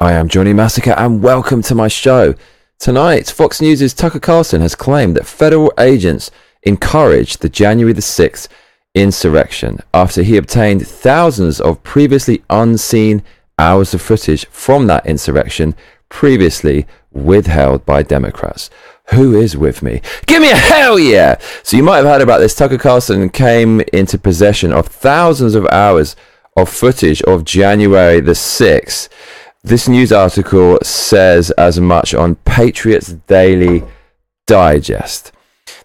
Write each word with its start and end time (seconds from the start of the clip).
I 0.00 0.12
am 0.12 0.28
Johnny 0.28 0.52
Massacre 0.52 0.90
and 0.98 1.22
welcome 1.22 1.62
to 1.62 1.74
my 1.74 1.86
show. 1.86 2.34
Tonight, 2.80 3.30
Fox 3.30 3.60
News' 3.60 3.94
Tucker 3.94 4.18
Carlson 4.18 4.60
has 4.60 4.74
claimed 4.74 5.16
that 5.16 5.24
federal 5.24 5.72
agents 5.78 6.32
encouraged 6.64 7.40
the 7.40 7.48
January 7.48 7.92
the 7.92 8.00
6th 8.00 8.48
insurrection 8.94 9.78
after 9.94 10.24
he 10.24 10.36
obtained 10.36 10.84
thousands 10.84 11.60
of 11.60 11.84
previously 11.84 12.42
unseen 12.50 13.22
hours 13.56 13.94
of 13.94 14.02
footage 14.02 14.46
from 14.46 14.88
that 14.88 15.06
insurrection 15.06 15.76
previously 16.08 16.88
withheld 17.12 17.86
by 17.86 18.02
Democrats. 18.02 18.70
Who 19.10 19.40
is 19.40 19.56
with 19.56 19.80
me? 19.80 20.02
Give 20.26 20.42
me 20.42 20.50
a 20.50 20.56
hell 20.56 20.98
yeah! 20.98 21.38
So 21.62 21.76
you 21.76 21.84
might 21.84 21.98
have 21.98 22.06
heard 22.06 22.22
about 22.22 22.38
this. 22.38 22.56
Tucker 22.56 22.78
Carlson 22.78 23.28
came 23.30 23.80
into 23.92 24.18
possession 24.18 24.72
of 24.72 24.88
thousands 24.88 25.54
of 25.54 25.66
hours 25.66 26.16
of 26.56 26.68
footage 26.68 27.22
of 27.22 27.44
January 27.44 28.20
the 28.20 28.32
6th. 28.32 29.08
This 29.64 29.88
news 29.88 30.12
article 30.12 30.78
says 30.82 31.50
as 31.52 31.80
much 31.80 32.12
on 32.14 32.34
Patriots 32.34 33.14
Daily 33.26 33.82
Digest. 34.46 35.32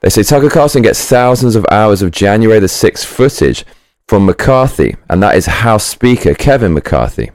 They 0.01 0.09
say 0.09 0.23
Tucker 0.23 0.49
Carlson 0.49 0.81
gets 0.81 1.05
thousands 1.05 1.55
of 1.55 1.65
hours 1.71 2.01
of 2.01 2.11
January 2.11 2.59
the 2.59 2.67
6th 2.67 3.05
footage 3.05 3.65
from 4.05 4.25
McCarthy, 4.25 4.97
and 5.09 5.23
that 5.23 5.37
is 5.37 5.45
House 5.45 5.85
Speaker 5.85 6.33
Kevin 6.33 6.73
McCarthy. 6.73 7.31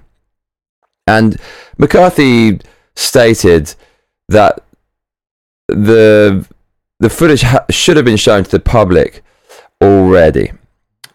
And 1.07 1.41
McCarthy 1.79 2.61
stated 2.95 3.75
that 4.29 4.63
the 5.69 6.47
the 7.01 7.09
footage 7.09 7.41
ha- 7.41 7.65
should 7.71 7.97
have 7.97 8.05
been 8.05 8.19
shown 8.19 8.45
to 8.45 8.51
the 8.51 8.61
public 8.61 9.23
already. 9.81 10.53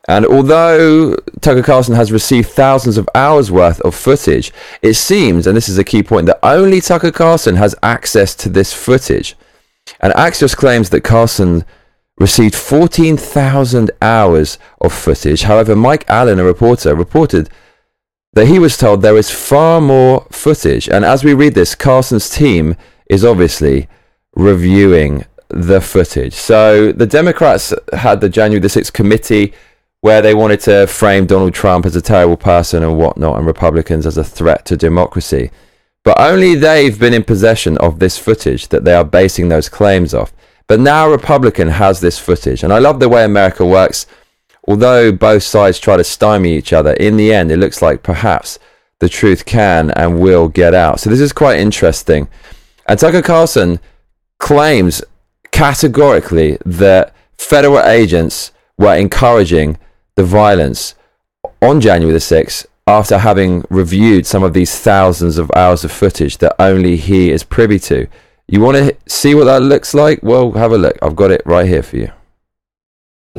And 0.10 0.26
although 0.26 1.16
Tucker 1.40 1.62
Carlson 1.62 1.94
has 1.94 2.12
received 2.12 2.50
thousands 2.50 2.98
of 2.98 3.08
hours 3.14 3.52
worth 3.52 3.80
of 3.82 3.94
footage, 3.94 4.52
it 4.82 4.96
seems, 4.96 5.46
and 5.46 5.56
this 5.56 5.70
is 5.70 5.78
a 5.78 5.84
key 5.84 6.02
point, 6.02 6.26
that 6.26 6.40
only 6.42 6.82
Tucker 6.82 7.12
Carlson 7.12 7.58
has 7.58 7.76
access 7.84 8.34
to 8.38 8.50
this 8.50 8.74
footage. 8.74 9.36
And 10.00 10.12
Axios 10.14 10.58
claims 10.58 10.90
that 10.90 11.02
Carlson 11.02 11.64
received 12.18 12.56
14,000 12.56 13.92
hours 14.02 14.58
of 14.82 14.94
footage. 14.94 15.44
However, 15.44 15.76
Mike 15.76 16.10
Allen, 16.10 16.40
a 16.40 16.44
reporter, 16.44 16.96
reported 16.96 17.52
that 18.34 18.48
he 18.48 18.58
was 18.58 18.78
told 18.78 19.04
there 19.04 19.16
is 19.16 19.30
far 19.30 19.80
more 19.80 20.26
footage. 20.32 20.90
And 20.90 21.06
as 21.06 21.24
we 21.24 21.36
read 21.36 21.54
this, 21.54 21.76
Carlson's 21.76 22.32
team 22.32 22.76
is 23.12 23.24
obviously 23.24 23.88
reviewing 24.34 25.26
the 25.50 25.82
footage. 25.82 26.34
So 26.34 26.92
the 26.92 27.06
Democrats 27.06 27.76
had 27.94 28.22
the 28.22 28.30
January 28.30 28.60
the 28.60 28.70
6th 28.70 28.92
committee 28.92 29.54
where 30.02 30.22
they 30.22 30.34
wanted 30.34 30.62
to 30.62 30.88
frame 30.88 31.26
Donald 31.26 31.54
Trump 31.54 31.86
as 31.86 31.96
a 31.96 32.02
terrible 32.02 32.38
person 32.38 32.84
and 32.84 32.98
whatnot, 32.98 33.38
and 33.38 33.46
Republicans 33.46 34.06
as 34.06 34.18
a 34.18 34.24
threat 34.24 34.66
to 34.66 34.78
democracy. 34.78 35.52
But 36.04 36.20
only 36.20 36.56
they've 36.56 36.98
been 36.98 37.14
in 37.14 37.24
possession 37.24 37.78
of 37.80 38.00
this 38.00 38.18
footage 38.18 38.70
that 38.70 38.86
they 38.86 38.94
are 38.94 39.04
basing 39.04 39.50
those 39.50 39.68
claims 39.68 40.14
off. 40.14 40.34
But 40.68 40.80
now 40.80 41.10
Republican 41.10 41.68
has 41.68 42.00
this 42.00 42.18
footage. 42.18 42.64
And 42.64 42.72
I 42.72 42.78
love 42.78 43.00
the 43.00 43.10
way 43.10 43.26
America 43.26 43.66
works. 43.66 44.06
Although 44.68 45.12
both 45.12 45.44
sides 45.44 45.80
try 45.80 45.98
to 45.98 46.04
stymie 46.04 46.56
each 46.56 46.72
other, 46.72 46.94
in 46.94 47.18
the 47.18 47.34
end, 47.34 47.52
it 47.52 47.58
looks 47.58 47.82
like 47.82 48.04
perhaps 48.04 48.60
the 49.00 49.10
truth 49.10 49.46
can 49.46 49.92
and 49.92 50.20
will 50.20 50.48
get 50.48 50.74
out. 50.74 51.00
So 51.00 51.10
this 51.10 51.20
is 51.20 51.34
quite 51.34 51.60
interesting. 51.60 52.30
And 52.88 53.00
Tucker 53.00 53.22
Carlson 53.22 53.80
claims 54.38 55.02
categorically 55.52 56.58
that 56.66 57.16
federal 57.38 57.82
agents 57.82 58.52
were 58.78 58.96
encouraging 58.96 59.78
the 60.20 60.26
violence 60.26 60.96
on 61.62 61.80
January 61.80 62.12
the 62.12 62.20
6th 62.20 62.66
after 62.86 63.20
having 63.20 63.64
reviewed 63.70 64.26
some 64.26 64.44
of 64.44 64.54
these 64.54 64.78
thousands 64.78 65.38
of 65.38 65.50
hours 65.56 65.86
of 65.86 65.94
footage 65.94 66.40
that 66.40 66.54
only 66.60 66.98
he 66.98 67.32
is 67.32 67.42
privy 67.42 67.80
to. 67.80 68.06
You 68.46 68.60
want 68.60 68.76
to 68.76 68.98
see 69.08 69.34
what 69.34 69.46
that 69.46 69.62
looks 69.62 69.94
like? 69.94 70.20
Well, 70.22 70.52
have 70.52 70.74
a 70.74 70.78
look. 70.78 70.98
I've 71.02 71.16
got 71.16 71.32
it 71.32 71.42
right 71.46 71.66
here 71.66 71.82
for 71.82 71.96
you. 71.96 72.12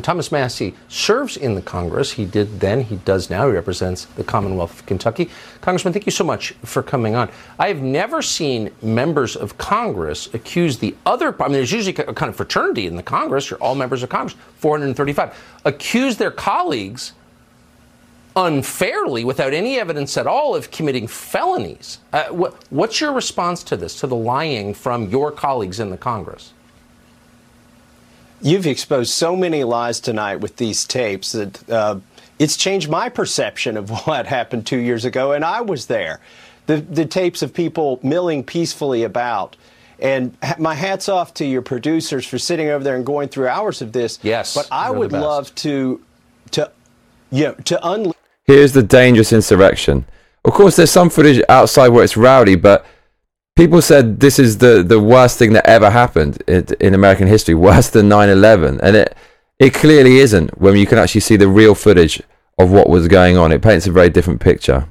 Thomas 0.01 0.31
Massie 0.31 0.73
serves 0.87 1.35
in 1.35 1.55
the 1.55 1.61
Congress. 1.61 2.13
He 2.13 2.23
did 2.23 2.61
then, 2.61 2.83
he 2.83 2.95
does 2.95 3.29
now. 3.29 3.47
He 3.47 3.53
represents 3.53 4.05
the 4.05 4.23
Commonwealth 4.23 4.79
of 4.79 4.85
Kentucky. 4.85 5.29
Congressman, 5.59 5.91
thank 5.91 6.05
you 6.05 6.13
so 6.13 6.23
much 6.23 6.51
for 6.63 6.81
coming 6.81 7.13
on. 7.13 7.29
I 7.59 7.67
have 7.67 7.81
never 7.81 8.21
seen 8.21 8.71
members 8.81 9.35
of 9.35 9.57
Congress 9.57 10.33
accuse 10.33 10.77
the 10.77 10.95
other, 11.05 11.35
I 11.41 11.47
mean, 11.47 11.53
there's 11.53 11.73
usually 11.73 11.93
a 11.95 12.13
kind 12.13 12.29
of 12.29 12.37
fraternity 12.37 12.87
in 12.87 12.95
the 12.95 13.03
Congress. 13.03 13.49
You're 13.49 13.59
all 13.59 13.75
members 13.75 14.01
of 14.01 14.07
Congress, 14.07 14.37
435, 14.59 15.37
accuse 15.65 16.15
their 16.15 16.31
colleagues 16.31 17.11
unfairly, 18.37 19.25
without 19.25 19.53
any 19.53 19.77
evidence 19.77 20.15
at 20.15 20.25
all, 20.25 20.55
of 20.55 20.71
committing 20.71 21.05
felonies. 21.05 21.99
Uh, 22.13 22.23
wh- 22.29 22.71
what's 22.71 23.01
your 23.01 23.11
response 23.11 23.61
to 23.63 23.75
this, 23.75 23.99
to 23.99 24.07
the 24.07 24.15
lying 24.15 24.73
from 24.73 25.09
your 25.09 25.33
colleagues 25.33 25.81
in 25.81 25.89
the 25.89 25.97
Congress? 25.97 26.53
You've 28.41 28.67
exposed 28.67 29.11
so 29.11 29.35
many 29.35 29.63
lies 29.63 29.99
tonight 29.99 30.37
with 30.37 30.57
these 30.57 30.85
tapes 30.85 31.31
that 31.33 31.69
uh, 31.69 31.99
it's 32.39 32.57
changed 32.57 32.89
my 32.89 33.09
perception 33.09 33.77
of 33.77 33.89
what 34.07 34.25
happened 34.25 34.65
two 34.65 34.79
years 34.79 35.05
ago, 35.05 35.31
and 35.31 35.45
I 35.45 35.61
was 35.61 35.85
there. 35.85 36.19
The, 36.65 36.77
the 36.77 37.05
tapes 37.05 37.41
of 37.41 37.53
people 37.53 37.99
milling 38.03 38.43
peacefully 38.43 39.03
about. 39.03 39.55
And 39.99 40.35
my 40.57 40.73
hats 40.73 41.07
off 41.09 41.33
to 41.35 41.45
your 41.45 41.61
producers 41.61 42.25
for 42.25 42.39
sitting 42.39 42.69
over 42.69 42.83
there 42.83 42.95
and 42.95 43.05
going 43.05 43.29
through 43.29 43.47
hours 43.47 43.83
of 43.83 43.91
this. 43.91 44.17
Yes, 44.23 44.55
but 44.55 44.67
I 44.71 44.89
would 44.89 45.11
love 45.11 45.53
to, 45.55 46.03
to, 46.51 46.71
you 47.29 47.43
know, 47.43 47.53
to 47.53 47.87
unleash. 47.87 48.15
Here's 48.45 48.71
the 48.71 48.81
dangerous 48.81 49.31
insurrection. 49.31 50.05
Of 50.43 50.53
course, 50.53 50.75
there's 50.75 50.89
some 50.89 51.11
footage 51.11 51.43
outside 51.49 51.89
where 51.89 52.03
it's 52.03 52.17
rowdy, 52.17 52.55
but 52.55 52.85
people 53.55 53.81
said 53.81 54.19
this 54.19 54.39
is 54.39 54.57
the, 54.57 54.83
the 54.83 54.99
worst 54.99 55.37
thing 55.37 55.53
that 55.53 55.65
ever 55.67 55.89
happened 55.89 56.41
in, 56.47 56.65
in 56.79 56.93
American 56.93 57.27
history, 57.27 57.55
worse 57.55 57.89
than 57.89 58.09
9/11, 58.09 58.79
and 58.81 58.95
it 58.95 59.15
it 59.59 59.73
clearly 59.73 60.17
isn't. 60.17 60.59
When 60.59 60.75
you 60.75 60.87
can 60.87 60.97
actually 60.97 61.21
see 61.21 61.35
the 61.35 61.47
real 61.47 61.75
footage 61.75 62.21
of 62.57 62.71
what 62.71 62.89
was 62.89 63.07
going 63.07 63.37
on, 63.37 63.51
it 63.51 63.61
paints 63.61 63.87
a 63.87 63.91
very 63.91 64.09
different 64.09 64.41
picture. 64.41 64.87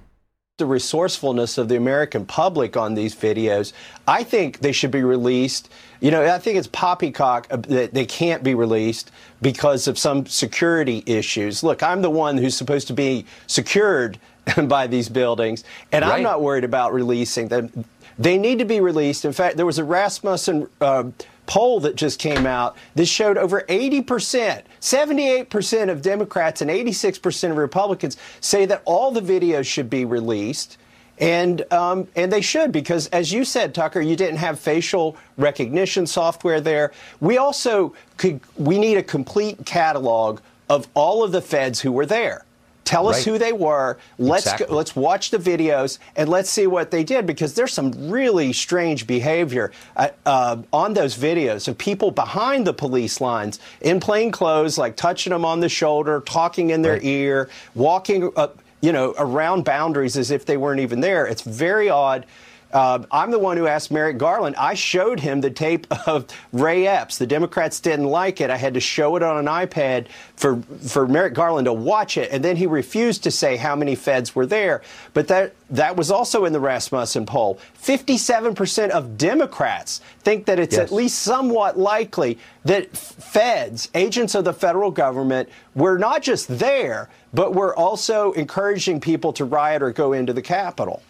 The 0.60 0.66
resourcefulness 0.66 1.56
of 1.56 1.70
the 1.70 1.76
American 1.76 2.26
public 2.26 2.76
on 2.76 2.92
these 2.92 3.14
videos, 3.14 3.72
I 4.06 4.22
think 4.22 4.58
they 4.58 4.72
should 4.72 4.90
be 4.90 5.02
released. 5.02 5.70
You 6.00 6.10
know, 6.10 6.22
I 6.22 6.38
think 6.38 6.58
it's 6.58 6.66
poppycock 6.66 7.48
that 7.48 7.94
they 7.94 8.04
can't 8.04 8.42
be 8.42 8.54
released 8.54 9.10
because 9.40 9.88
of 9.88 9.98
some 9.98 10.26
security 10.26 11.02
issues. 11.06 11.62
Look, 11.62 11.82
I'm 11.82 12.02
the 12.02 12.10
one 12.10 12.36
who's 12.36 12.54
supposed 12.54 12.88
to 12.88 12.92
be 12.92 13.24
secured 13.46 14.18
by 14.64 14.86
these 14.86 15.08
buildings, 15.08 15.64
and 15.92 16.04
right. 16.04 16.16
I'm 16.16 16.22
not 16.22 16.42
worried 16.42 16.64
about 16.64 16.92
releasing 16.92 17.48
them. 17.48 17.86
They 18.18 18.36
need 18.36 18.58
to 18.58 18.66
be 18.66 18.80
released. 18.80 19.24
In 19.24 19.32
fact, 19.32 19.56
there 19.56 19.64
was 19.64 19.78
a 19.78 19.84
Rasmussen 19.84 20.68
uh, 20.82 21.04
poll 21.50 21.80
that 21.80 21.96
just 21.96 22.20
came 22.20 22.46
out. 22.46 22.76
This 22.94 23.08
showed 23.08 23.36
over 23.36 23.62
80%, 23.62 24.62
78% 24.80 25.90
of 25.90 26.00
Democrats 26.00 26.62
and 26.62 26.70
86% 26.70 27.50
of 27.50 27.56
Republicans 27.56 28.16
say 28.40 28.66
that 28.66 28.82
all 28.84 29.10
the 29.10 29.20
videos 29.20 29.66
should 29.66 29.90
be 29.90 30.04
released. 30.04 30.78
And 31.18 31.70
um, 31.70 32.08
and 32.16 32.32
they 32.32 32.40
should 32.40 32.72
because, 32.72 33.08
as 33.08 33.30
you 33.30 33.44
said, 33.44 33.74
Tucker, 33.74 34.00
you 34.00 34.16
didn't 34.16 34.38
have 34.38 34.58
facial 34.58 35.18
recognition 35.36 36.06
software 36.06 36.62
there. 36.62 36.92
We 37.18 37.36
also 37.36 37.94
could 38.16 38.40
we 38.56 38.78
need 38.78 38.96
a 38.96 39.02
complete 39.02 39.66
catalog 39.66 40.40
of 40.70 40.88
all 40.94 41.22
of 41.22 41.32
the 41.32 41.42
feds 41.42 41.80
who 41.80 41.92
were 41.92 42.06
there. 42.06 42.46
Tell 42.90 43.06
us 43.06 43.18
right. 43.18 43.24
who 43.24 43.38
they 43.38 43.52
were. 43.52 43.98
Let's 44.18 44.46
exactly. 44.46 44.66
go, 44.66 44.74
let's 44.74 44.96
watch 44.96 45.30
the 45.30 45.38
videos 45.38 46.00
and 46.16 46.28
let's 46.28 46.50
see 46.50 46.66
what 46.66 46.90
they 46.90 47.04
did 47.04 47.24
because 47.24 47.54
there's 47.54 47.72
some 47.72 48.10
really 48.10 48.52
strange 48.52 49.06
behavior 49.06 49.70
uh, 49.96 50.08
uh, 50.26 50.56
on 50.72 50.94
those 50.94 51.16
videos 51.16 51.68
of 51.68 51.78
people 51.78 52.10
behind 52.10 52.66
the 52.66 52.72
police 52.72 53.20
lines 53.20 53.60
in 53.80 54.00
plain 54.00 54.32
clothes, 54.32 54.76
like 54.76 54.96
touching 54.96 55.30
them 55.30 55.44
on 55.44 55.60
the 55.60 55.68
shoulder, 55.68 56.20
talking 56.26 56.70
in 56.70 56.82
their 56.82 56.94
right. 56.94 57.04
ear, 57.04 57.48
walking 57.76 58.32
up, 58.34 58.58
you 58.80 58.90
know, 58.90 59.14
around 59.18 59.64
boundaries 59.64 60.16
as 60.16 60.32
if 60.32 60.44
they 60.44 60.56
weren't 60.56 60.80
even 60.80 60.98
there. 60.98 61.26
It's 61.26 61.42
very 61.42 61.88
odd. 61.88 62.26
Uh, 62.72 63.02
I'm 63.10 63.30
the 63.30 63.38
one 63.38 63.56
who 63.56 63.66
asked 63.66 63.90
Merrick 63.90 64.18
Garland. 64.18 64.54
I 64.56 64.74
showed 64.74 65.20
him 65.20 65.40
the 65.40 65.50
tape 65.50 65.86
of 66.06 66.26
Ray 66.52 66.86
Epps. 66.86 67.18
The 67.18 67.26
Democrats 67.26 67.80
didn't 67.80 68.06
like 68.06 68.40
it. 68.40 68.50
I 68.50 68.56
had 68.56 68.74
to 68.74 68.80
show 68.80 69.16
it 69.16 69.22
on 69.22 69.38
an 69.38 69.46
iPad 69.46 70.06
for 70.36 70.62
for 70.86 71.06
Merrick 71.06 71.34
Garland 71.34 71.66
to 71.66 71.72
watch 71.72 72.16
it, 72.16 72.30
and 72.30 72.44
then 72.44 72.56
he 72.56 72.66
refused 72.66 73.22
to 73.24 73.30
say 73.30 73.56
how 73.56 73.74
many 73.74 73.94
feds 73.94 74.34
were 74.34 74.46
there. 74.46 74.82
But 75.14 75.28
that 75.28 75.54
that 75.70 75.96
was 75.96 76.10
also 76.10 76.44
in 76.44 76.52
the 76.52 76.60
Rasmussen 76.60 77.26
poll. 77.26 77.58
57% 77.82 78.90
of 78.90 79.16
Democrats 79.16 80.00
think 80.20 80.46
that 80.46 80.58
it's 80.58 80.76
yes. 80.76 80.82
at 80.82 80.92
least 80.92 81.20
somewhat 81.20 81.78
likely 81.78 82.38
that 82.64 82.94
feds, 82.96 83.88
agents 83.94 84.34
of 84.34 84.44
the 84.44 84.52
federal 84.52 84.90
government, 84.90 85.48
were 85.74 85.98
not 85.98 86.22
just 86.22 86.58
there, 86.58 87.08
but 87.32 87.54
were 87.54 87.74
also 87.76 88.32
encouraging 88.32 89.00
people 89.00 89.32
to 89.32 89.44
riot 89.44 89.82
or 89.82 89.92
go 89.92 90.12
into 90.12 90.32
the 90.32 90.42
Capitol. 90.42 91.02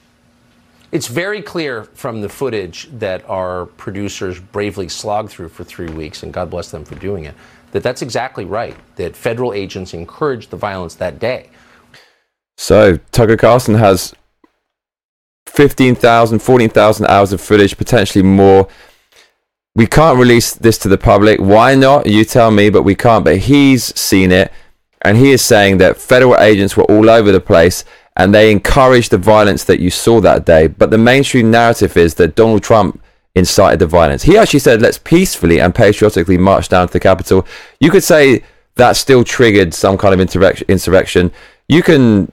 It's 0.93 1.07
very 1.07 1.41
clear 1.41 1.85
from 1.85 2.21
the 2.21 2.29
footage 2.29 2.89
that 2.99 3.29
our 3.29 3.67
producers 3.67 4.41
bravely 4.41 4.89
slogged 4.89 5.31
through 5.31 5.51
for 5.51 5.63
three 5.63 5.91
weeks, 5.91 6.25
and 6.25 6.33
God 6.33 6.51
bless 6.51 6.71
them 6.71 6.85
for 6.85 6.97
doing 6.97 7.25
it, 7.25 7.35
that 7.71 7.85
that's 7.85 8.03
exactly 8.03 8.45
right, 8.45 8.77
that 8.97 9.15
federal 9.15 9.53
agents 9.53 9.95
encouraged 9.95 10.51
the 10.51 10.57
violence 10.57 10.97
that 10.97 11.21
day. 11.21 11.51
So 12.59 12.99
Tucker 13.13 13.37
Carlson 13.37 13.75
has 13.77 14.15
15,000, 15.47 16.41
14,000 16.41 17.07
hours 17.07 17.33
of 17.33 17.41
footage, 17.41 17.77
potentially 17.77 18.25
more. 18.25 18.69
We 19.77 19.87
can't 19.87 20.19
release 20.19 20.55
this 20.55 20.77
to 20.79 20.89
the 20.89 20.99
public. 20.99 21.39
Why 21.39 21.77
not? 21.77 22.07
You 22.07 22.25
tell 22.25 22.51
me, 22.51 22.69
but 22.69 22.83
we 22.83 22.97
can't. 22.97 23.25
But 23.25 23.39
he's 23.39 23.99
seen 23.99 24.33
it, 24.33 24.53
and 25.03 25.17
he 25.17 25.31
is 25.31 25.41
saying 25.43 25.79
that 25.79 25.99
federal 25.99 26.37
agents 26.37 26.77
were 26.77 26.85
all 26.85 27.09
over 27.09 27.31
the 27.31 27.41
place 27.41 27.85
and 28.21 28.35
they 28.35 28.53
encourage 28.53 29.09
the 29.09 29.17
violence 29.17 29.65
that 29.65 29.81
you 29.81 29.89
saw 29.89 30.21
that 30.21 30.45
day. 30.45 30.67
But 30.67 30.91
the 30.91 30.99
mainstream 30.99 31.51
narrative 31.51 31.97
is 31.97 32.17
that 32.17 32.37
Donald 32.37 32.63
Trump 32.63 33.03
incited 33.35 33.79
the 33.79 33.87
violence. 33.87 34.25
He 34.25 34.37
actually 34.37 34.61
said, 34.61 34.83
let's 34.83 34.99
peacefully 34.99 35.59
and 35.59 35.75
patriotically 35.75 36.37
march 36.37 36.69
down 36.69 36.87
to 36.87 36.93
the 36.93 37.01
Capitol. 37.01 37.47
You 37.81 37.91
could 37.91 38.05
say 38.05 38.45
that 38.75 38.99
still 38.99 39.25
triggered 39.25 39.73
some 39.73 39.97
kind 39.97 40.13
of 40.13 40.21
insurrection. 40.69 41.33
You 41.67 41.83
can 41.83 42.31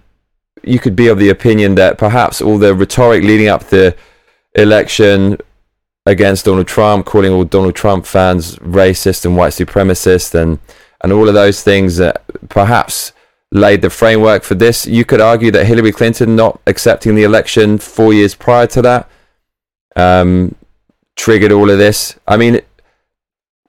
you 0.62 0.78
could 0.78 0.98
be 0.98 1.08
of 1.08 1.20
the 1.20 1.30
opinion 1.30 1.76
that 1.76 1.98
perhaps 1.98 2.42
all 2.42 2.58
the 2.58 2.76
rhetoric 2.76 3.24
leading 3.24 3.48
up 3.48 3.62
to 3.62 3.70
the 3.70 3.98
election 4.56 5.38
against 6.06 6.44
Donald 6.44 6.68
Trump, 6.68 7.06
calling 7.06 7.32
all 7.32 7.46
Donald 7.46 7.76
Trump 7.76 8.06
fans 8.06 8.58
racist 8.58 9.24
and 9.24 9.38
white 9.38 9.54
supremacist, 9.54 10.36
and 10.36 10.60
and 11.02 11.14
all 11.14 11.30
of 11.30 11.34
those 11.34 11.64
things, 11.64 12.02
uh, 12.02 12.12
perhaps 12.50 13.14
laid 13.52 13.82
the 13.82 13.90
framework 13.90 14.44
for 14.44 14.56
this. 14.56 14.86
You 14.86 15.06
could 15.06 15.22
argue 15.22 15.52
that 15.52 15.66
Hillary 15.66 15.92
Clinton 15.92 16.36
not 16.36 16.60
accepting 16.68 17.16
the 17.16 17.24
election 17.24 17.78
four 17.78 18.14
years 18.14 18.36
prior 18.36 18.68
to 18.68 18.82
that 18.82 19.10
um, 19.96 20.56
triggered 21.16 21.52
all 21.52 21.70
of 21.70 21.78
this. 21.78 22.18
I 22.28 22.38
mean, 22.38 22.62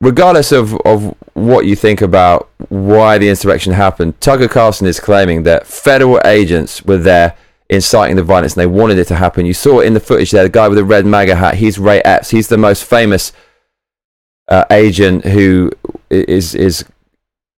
regardless 0.00 0.52
of, 0.52 0.74
of 0.80 1.14
what 1.34 1.66
you 1.66 1.74
think 1.74 2.00
about 2.02 2.48
why 2.68 3.18
the 3.18 3.28
insurrection 3.28 3.72
happened, 3.72 4.20
Tucker 4.20 4.48
Carlson 4.48 4.86
is 4.86 5.00
claiming 5.00 5.42
that 5.44 5.66
federal 5.66 6.20
agents 6.24 6.82
were 6.84 6.98
there 6.98 7.36
inciting 7.70 8.16
the 8.16 8.22
violence 8.22 8.54
and 8.54 8.62
they 8.62 8.66
wanted 8.66 8.98
it 8.98 9.06
to 9.06 9.14
happen. 9.14 9.46
You 9.46 9.54
saw 9.54 9.80
it 9.80 9.86
in 9.86 9.94
the 9.94 10.00
footage 10.00 10.30
there, 10.30 10.42
the 10.42 10.48
guy 10.48 10.68
with 10.68 10.78
the 10.78 10.84
red 10.84 11.06
MAGA 11.06 11.36
hat, 11.36 11.56
he's 11.56 11.78
Ray 11.78 12.00
Epps. 12.02 12.30
He's 12.30 12.48
the 12.48 12.58
most 12.58 12.84
famous 12.84 13.32
uh, 14.48 14.64
agent 14.70 15.24
who 15.26 15.70
is 16.10 16.54
is 16.54 16.84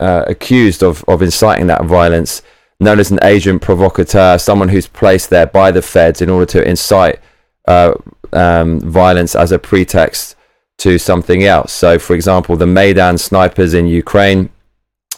uh, 0.01 0.25
accused 0.27 0.83
of, 0.83 1.05
of 1.07 1.23
inciting 1.23 1.67
that 1.69 1.85
violence, 1.85 2.43
known 2.81 2.99
as 2.99 3.11
an 3.11 3.21
agent 3.23 3.63
provocateur, 3.63 4.39
someone 4.39 4.71
who's 4.71 4.87
placed 4.87 5.31
there 5.31 5.47
by 5.47 5.71
the 5.71 5.83
feds 5.83 6.23
in 6.23 6.31
order 6.31 6.47
to 6.47 6.67
incite 6.69 7.21
uh, 7.69 7.93
um, 8.33 8.81
violence 8.81 9.35
as 9.35 9.53
a 9.53 9.59
pretext 9.59 10.35
to 10.79 10.99
something 10.99 11.45
else. 11.45 11.73
So, 11.73 11.99
for 11.99 12.15
example, 12.15 12.57
the 12.57 12.67
Maidan 12.67 13.19
snipers 13.19 13.75
in 13.75 13.87
Ukraine, 13.87 14.49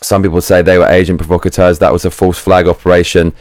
some 0.00 0.22
people 0.22 0.40
say 0.40 0.60
they 0.60 0.78
were 0.78 0.88
agent 0.88 1.20
provocateurs. 1.20 1.78
That 1.78 1.92
was 1.92 2.04
a 2.04 2.10
false 2.10 2.38
flag 2.38 2.66
operation. 2.66 3.32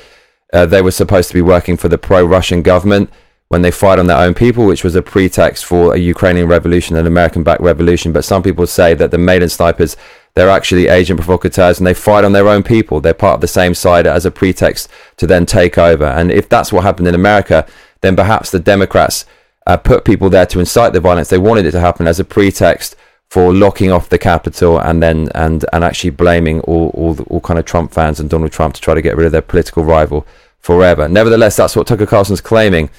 Uh, 0.53 0.67
they 0.67 0.83
were 0.83 0.91
supposed 0.91 1.29
to 1.29 1.33
be 1.33 1.41
working 1.41 1.77
for 1.77 1.89
the 1.89 1.97
pro 1.97 2.23
Russian 2.23 2.61
government 2.61 3.09
when 3.47 3.63
they 3.63 3.71
fired 3.71 3.99
on 3.99 4.07
their 4.07 4.17
own 4.17 4.33
people, 4.33 4.65
which 4.65 4.83
was 4.83 4.95
a 4.95 5.01
pretext 5.01 5.65
for 5.65 5.95
a 5.95 5.97
Ukrainian 5.97 6.47
revolution, 6.47 6.95
an 6.95 7.07
American 7.07 7.43
backed 7.43 7.61
revolution. 7.61 8.13
But 8.13 8.23
some 8.23 8.43
people 8.43 8.67
say 8.67 8.93
that 8.93 9.11
the 9.11 9.17
Maidan 9.17 9.49
snipers 9.49 9.97
they're 10.33 10.49
actually 10.49 10.87
agent 10.87 11.19
provocateurs 11.19 11.77
and 11.79 11.85
they 11.85 11.93
fight 11.93 12.23
on 12.23 12.31
their 12.31 12.47
own 12.47 12.63
people. 12.63 13.01
They're 13.01 13.13
part 13.13 13.35
of 13.35 13.41
the 13.41 13.47
same 13.47 13.73
side 13.73 14.07
as 14.07 14.25
a 14.25 14.31
pretext 14.31 14.89
to 15.17 15.27
then 15.27 15.45
take 15.45 15.77
over. 15.77 16.05
And 16.05 16.31
if 16.31 16.47
that's 16.47 16.71
what 16.71 16.83
happened 16.83 17.07
in 17.07 17.15
America, 17.15 17.67
then 18.01 18.15
perhaps 18.15 18.51
the 18.51 18.59
Democrats 18.59 19.25
uh, 19.67 19.77
put 19.77 20.05
people 20.05 20.29
there 20.29 20.45
to 20.47 20.59
incite 20.59 20.93
the 20.93 20.99
violence. 20.99 21.29
They 21.29 21.37
wanted 21.37 21.65
it 21.65 21.71
to 21.71 21.79
happen 21.79 22.07
as 22.07 22.19
a 22.19 22.23
pretext 22.25 22.95
for 23.29 23.53
locking 23.53 23.91
off 23.91 24.09
the 24.09 24.17
capital 24.17 24.77
and 24.77 25.01
then 25.01 25.29
and 25.33 25.63
and 25.71 25.85
actually 25.85 26.09
blaming 26.09 26.59
all 26.61 26.89
all, 26.89 27.13
the, 27.13 27.23
all 27.23 27.39
kind 27.39 27.57
of 27.57 27.65
Trump 27.65 27.93
fans 27.93 28.19
and 28.19 28.29
Donald 28.29 28.51
Trump 28.51 28.73
to 28.73 28.81
try 28.81 28.93
to 28.93 29.01
get 29.01 29.15
rid 29.15 29.25
of 29.25 29.31
their 29.31 29.41
political 29.41 29.83
rival 29.83 30.25
forever. 30.59 31.07
Nevertheless, 31.07 31.55
that's 31.55 31.75
what 31.75 31.87
Tucker 31.87 32.05
Carlson's 32.05 32.41
claiming. 32.41 32.89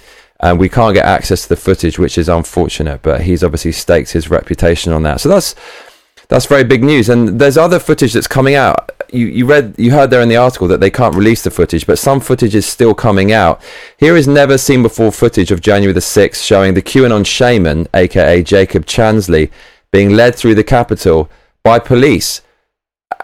And 0.40 0.58
we 0.58 0.68
can't 0.68 0.94
get 0.94 1.04
access 1.04 1.42
to 1.42 1.50
the 1.50 1.56
footage, 1.56 2.00
which 2.00 2.18
is 2.18 2.28
unfortunate. 2.28 3.02
But 3.02 3.20
he's 3.20 3.44
obviously 3.44 3.72
staked 3.72 4.12
his 4.12 4.28
reputation 4.28 4.92
on 4.92 5.04
that. 5.04 5.20
So 5.20 5.28
that's 5.28 5.54
that's 6.32 6.46
very 6.46 6.64
big 6.64 6.82
news. 6.82 7.10
And 7.10 7.38
there's 7.38 7.58
other 7.58 7.78
footage 7.78 8.14
that's 8.14 8.26
coming 8.26 8.54
out. 8.54 8.90
You, 9.12 9.26
you 9.26 9.44
read, 9.44 9.74
you 9.76 9.90
heard 9.90 10.08
there 10.08 10.22
in 10.22 10.30
the 10.30 10.36
article 10.38 10.66
that 10.68 10.80
they 10.80 10.90
can't 10.90 11.14
release 11.14 11.42
the 11.42 11.50
footage, 11.50 11.86
but 11.86 11.98
some 11.98 12.20
footage 12.20 12.54
is 12.54 12.64
still 12.64 12.94
coming 12.94 13.32
out. 13.32 13.60
Here 13.98 14.16
is 14.16 14.26
never 14.26 14.56
seen 14.56 14.82
before 14.82 15.12
footage 15.12 15.50
of 15.50 15.60
January 15.60 15.92
the 15.92 16.00
6th 16.00 16.42
showing 16.42 16.72
the 16.72 16.80
QAnon 16.80 17.26
shaman, 17.26 17.86
aka 17.92 18.42
Jacob 18.42 18.86
Chansley, 18.86 19.50
being 19.90 20.16
led 20.16 20.34
through 20.34 20.54
the 20.54 20.64
Capitol 20.64 21.28
by 21.62 21.78
police. 21.78 22.40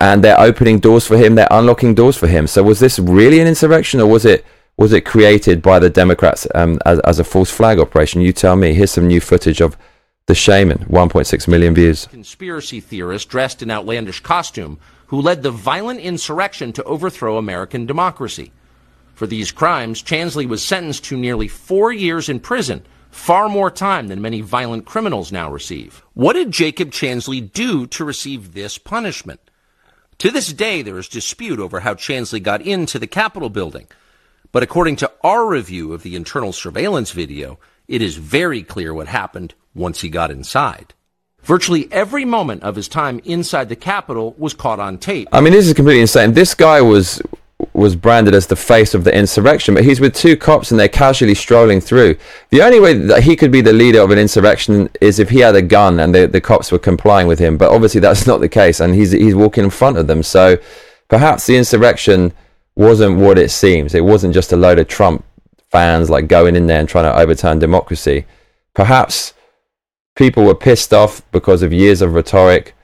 And 0.02 0.22
they're 0.22 0.38
opening 0.38 0.78
doors 0.78 1.06
for 1.06 1.16
him, 1.16 1.34
they're 1.34 1.48
unlocking 1.50 1.94
doors 1.94 2.16
for 2.18 2.26
him. 2.26 2.46
So 2.46 2.62
was 2.62 2.78
this 2.78 2.98
really 2.98 3.40
an 3.40 3.46
insurrection 3.46 4.00
or 4.00 4.06
was 4.06 4.26
it 4.26 4.44
was 4.76 4.92
it 4.92 5.06
created 5.06 5.62
by 5.62 5.78
the 5.78 5.90
Democrats 5.90 6.46
um, 6.54 6.78
as, 6.84 7.00
as 7.00 7.18
a 7.18 7.24
false 7.24 7.50
flag 7.50 7.80
operation? 7.80 8.20
You 8.20 8.34
tell 8.34 8.54
me. 8.54 8.74
Here's 8.74 8.92
some 8.92 9.08
new 9.08 9.20
footage 9.20 9.62
of 9.62 9.78
the 10.28 10.34
Shaman, 10.34 10.80
1.6 10.90 11.48
million 11.48 11.74
views. 11.74 12.06
Conspiracy 12.06 12.80
theorist 12.80 13.30
dressed 13.30 13.62
in 13.62 13.70
outlandish 13.70 14.20
costume 14.20 14.78
who 15.06 15.22
led 15.22 15.42
the 15.42 15.50
violent 15.50 16.00
insurrection 16.00 16.70
to 16.74 16.84
overthrow 16.84 17.38
American 17.38 17.86
democracy. 17.86 18.52
For 19.14 19.26
these 19.26 19.50
crimes, 19.50 20.02
Chansley 20.02 20.46
was 20.46 20.62
sentenced 20.62 21.04
to 21.04 21.16
nearly 21.16 21.48
four 21.48 21.92
years 21.92 22.28
in 22.28 22.40
prison, 22.40 22.84
far 23.10 23.48
more 23.48 23.70
time 23.70 24.08
than 24.08 24.20
many 24.20 24.42
violent 24.42 24.84
criminals 24.84 25.32
now 25.32 25.50
receive. 25.50 26.04
What 26.12 26.34
did 26.34 26.50
Jacob 26.50 26.90
Chansley 26.90 27.50
do 27.50 27.86
to 27.86 28.04
receive 28.04 28.52
this 28.52 28.76
punishment? 28.76 29.40
To 30.18 30.30
this 30.30 30.52
day, 30.52 30.82
there 30.82 30.98
is 30.98 31.08
dispute 31.08 31.58
over 31.58 31.80
how 31.80 31.94
Chansley 31.94 32.42
got 32.42 32.60
into 32.60 32.98
the 32.98 33.06
Capitol 33.06 33.48
building. 33.48 33.86
But 34.52 34.62
according 34.62 34.96
to 34.96 35.10
our 35.24 35.46
review 35.46 35.94
of 35.94 36.02
the 36.02 36.16
internal 36.16 36.52
surveillance 36.52 37.12
video, 37.12 37.58
it 37.88 38.02
is 38.02 38.16
very 38.16 38.62
clear 38.62 38.92
what 38.92 39.08
happened 39.08 39.54
once 39.74 40.02
he 40.02 40.08
got 40.08 40.30
inside. 40.30 40.94
Virtually 41.42 41.88
every 41.90 42.24
moment 42.24 42.62
of 42.62 42.76
his 42.76 42.88
time 42.88 43.20
inside 43.24 43.68
the 43.68 43.76
Capitol 43.76 44.34
was 44.36 44.52
caught 44.52 44.78
on 44.78 44.98
tape. 44.98 45.28
I 45.32 45.40
mean, 45.40 45.54
this 45.54 45.66
is 45.66 45.72
completely 45.72 46.02
insane. 46.02 46.32
This 46.32 46.54
guy 46.54 46.80
was 46.82 47.22
was 47.72 47.96
branded 47.96 48.34
as 48.34 48.46
the 48.46 48.56
face 48.56 48.94
of 48.94 49.02
the 49.04 49.16
insurrection, 49.16 49.74
but 49.74 49.84
he's 49.84 50.00
with 50.00 50.14
two 50.14 50.36
cops 50.36 50.70
and 50.70 50.78
they're 50.78 50.88
casually 50.88 51.34
strolling 51.34 51.80
through. 51.80 52.16
The 52.50 52.62
only 52.62 52.78
way 52.78 52.94
that 52.94 53.24
he 53.24 53.34
could 53.34 53.50
be 53.50 53.60
the 53.60 53.72
leader 53.72 54.00
of 54.00 54.10
an 54.10 54.18
insurrection 54.18 54.88
is 55.00 55.18
if 55.18 55.30
he 55.30 55.40
had 55.40 55.56
a 55.56 55.62
gun 55.62 55.98
and 55.98 56.14
the, 56.14 56.26
the 56.26 56.40
cops 56.40 56.70
were 56.70 56.78
complying 56.78 57.26
with 57.26 57.38
him. 57.38 57.56
But 57.56 57.72
obviously, 57.72 58.00
that's 58.00 58.26
not 58.26 58.40
the 58.40 58.48
case, 58.48 58.80
and 58.80 58.94
he's 58.94 59.12
he's 59.12 59.34
walking 59.34 59.64
in 59.64 59.70
front 59.70 59.96
of 59.96 60.06
them. 60.06 60.22
So 60.22 60.58
perhaps 61.08 61.46
the 61.46 61.56
insurrection 61.56 62.32
wasn't 62.76 63.18
what 63.18 63.38
it 63.38 63.50
seems. 63.50 63.94
It 63.94 64.04
wasn't 64.04 64.34
just 64.34 64.52
a 64.52 64.56
load 64.56 64.78
of 64.78 64.86
Trump 64.86 65.24
fans 65.70 66.10
like 66.10 66.28
going 66.28 66.56
in 66.56 66.66
there 66.66 66.80
and 66.80 66.88
trying 66.88 67.04
to 67.04 67.18
overturn 67.18 67.58
democracy. 67.58 68.24
Perhaps 68.74 69.34
people 70.16 70.44
were 70.44 70.54
pissed 70.54 70.92
off 70.92 71.22
because 71.30 71.62
of 71.62 71.72
years 71.72 72.02
of 72.02 72.14
rhetoric, 72.14 72.74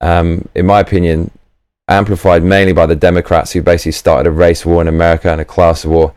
um, 0.00 0.48
in 0.54 0.66
my 0.66 0.80
opinion, 0.80 1.30
amplified 1.88 2.42
mainly 2.42 2.72
by 2.72 2.86
the 2.86 2.96
Democrats 2.96 3.52
who 3.52 3.62
basically 3.62 3.92
started 3.92 4.28
a 4.28 4.32
race 4.32 4.66
war 4.66 4.80
in 4.80 4.88
America 4.88 5.30
and 5.30 5.40
a 5.40 5.44
class 5.44 5.84
war. 5.84 6.12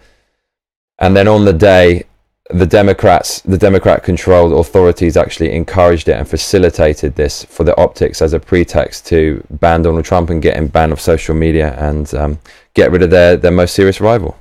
And 0.98 1.16
then 1.16 1.28
on 1.28 1.46
the 1.46 1.54
day, 1.54 2.06
the 2.50 2.66
Democrats, 2.66 3.42
the 3.42 3.58
Democrat 3.58 4.04
controlled 4.04 4.54
authorities 4.54 5.16
actually 5.16 5.52
encouraged 5.54 6.10
it 6.10 6.14
and 6.14 6.28
facilitated 6.28 7.16
this 7.16 7.44
for 7.44 7.64
the 7.64 7.78
optics 7.80 8.22
as 8.24 8.34
a 8.34 8.40
pretext 8.40 9.06
to 9.08 9.44
ban 9.52 9.84
Donald 9.84 10.06
Trump 10.06 10.32
and 10.32 10.42
get 10.42 10.58
him 10.58 10.68
banned 10.68 10.92
off 10.92 11.00
social 11.00 11.36
media 11.36 11.76
and 11.78 12.12
um, 12.16 12.40
get 12.74 12.92
rid 12.92 13.04
of 13.04 13.12
their, 13.12 13.38
their 13.38 13.52
most 13.52 13.76
serious 13.76 14.02
rival. 14.02 14.36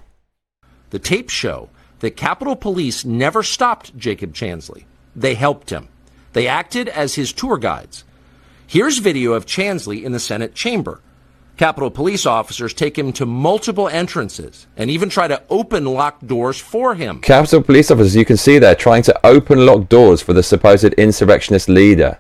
The 0.91 0.99
tapes 0.99 1.33
show 1.33 1.69
that 2.01 2.17
Capitol 2.17 2.57
Police 2.57 3.05
never 3.05 3.43
stopped 3.43 3.97
Jacob 3.97 4.33
Chansley. 4.33 4.85
They 5.15 5.35
helped 5.35 5.71
him. 5.71 5.89
They 6.33 6.47
acted 6.47 6.89
as 6.89 7.15
his 7.15 7.33
tour 7.33 7.59
guides. 7.59 8.05
Here's 8.67 8.99
video 8.99 9.33
of 9.33 9.47
Chansley 9.47 10.05
in 10.05 10.13
the 10.13 10.21
Senate 10.21 10.55
chamber. 10.55 11.01
Capitol 11.57 11.91
police 11.91 12.25
officers 12.25 12.73
take 12.73 12.97
him 12.97 13.13
to 13.15 13.27
multiple 13.27 13.89
entrances 13.89 14.69
and 14.77 14.89
even 14.91 15.09
try 15.09 15.27
to 15.27 15.43
open 15.51 15.85
locked 15.85 16.25
doors 16.27 16.61
for 16.61 16.95
him. 16.95 17.21
Capitol 17.21 17.63
police 17.63 17.91
officers, 17.91 18.15
you 18.15 18.25
can 18.25 18.37
see 18.37 18.61
there, 18.61 18.77
trying 18.77 19.03
to 19.03 19.27
open 19.27 19.67
locked 19.67 19.89
doors 19.89 20.23
for 20.23 20.33
the 20.33 20.43
supposed 20.43 20.93
insurrectionist 20.95 21.69
leader. 21.69 22.19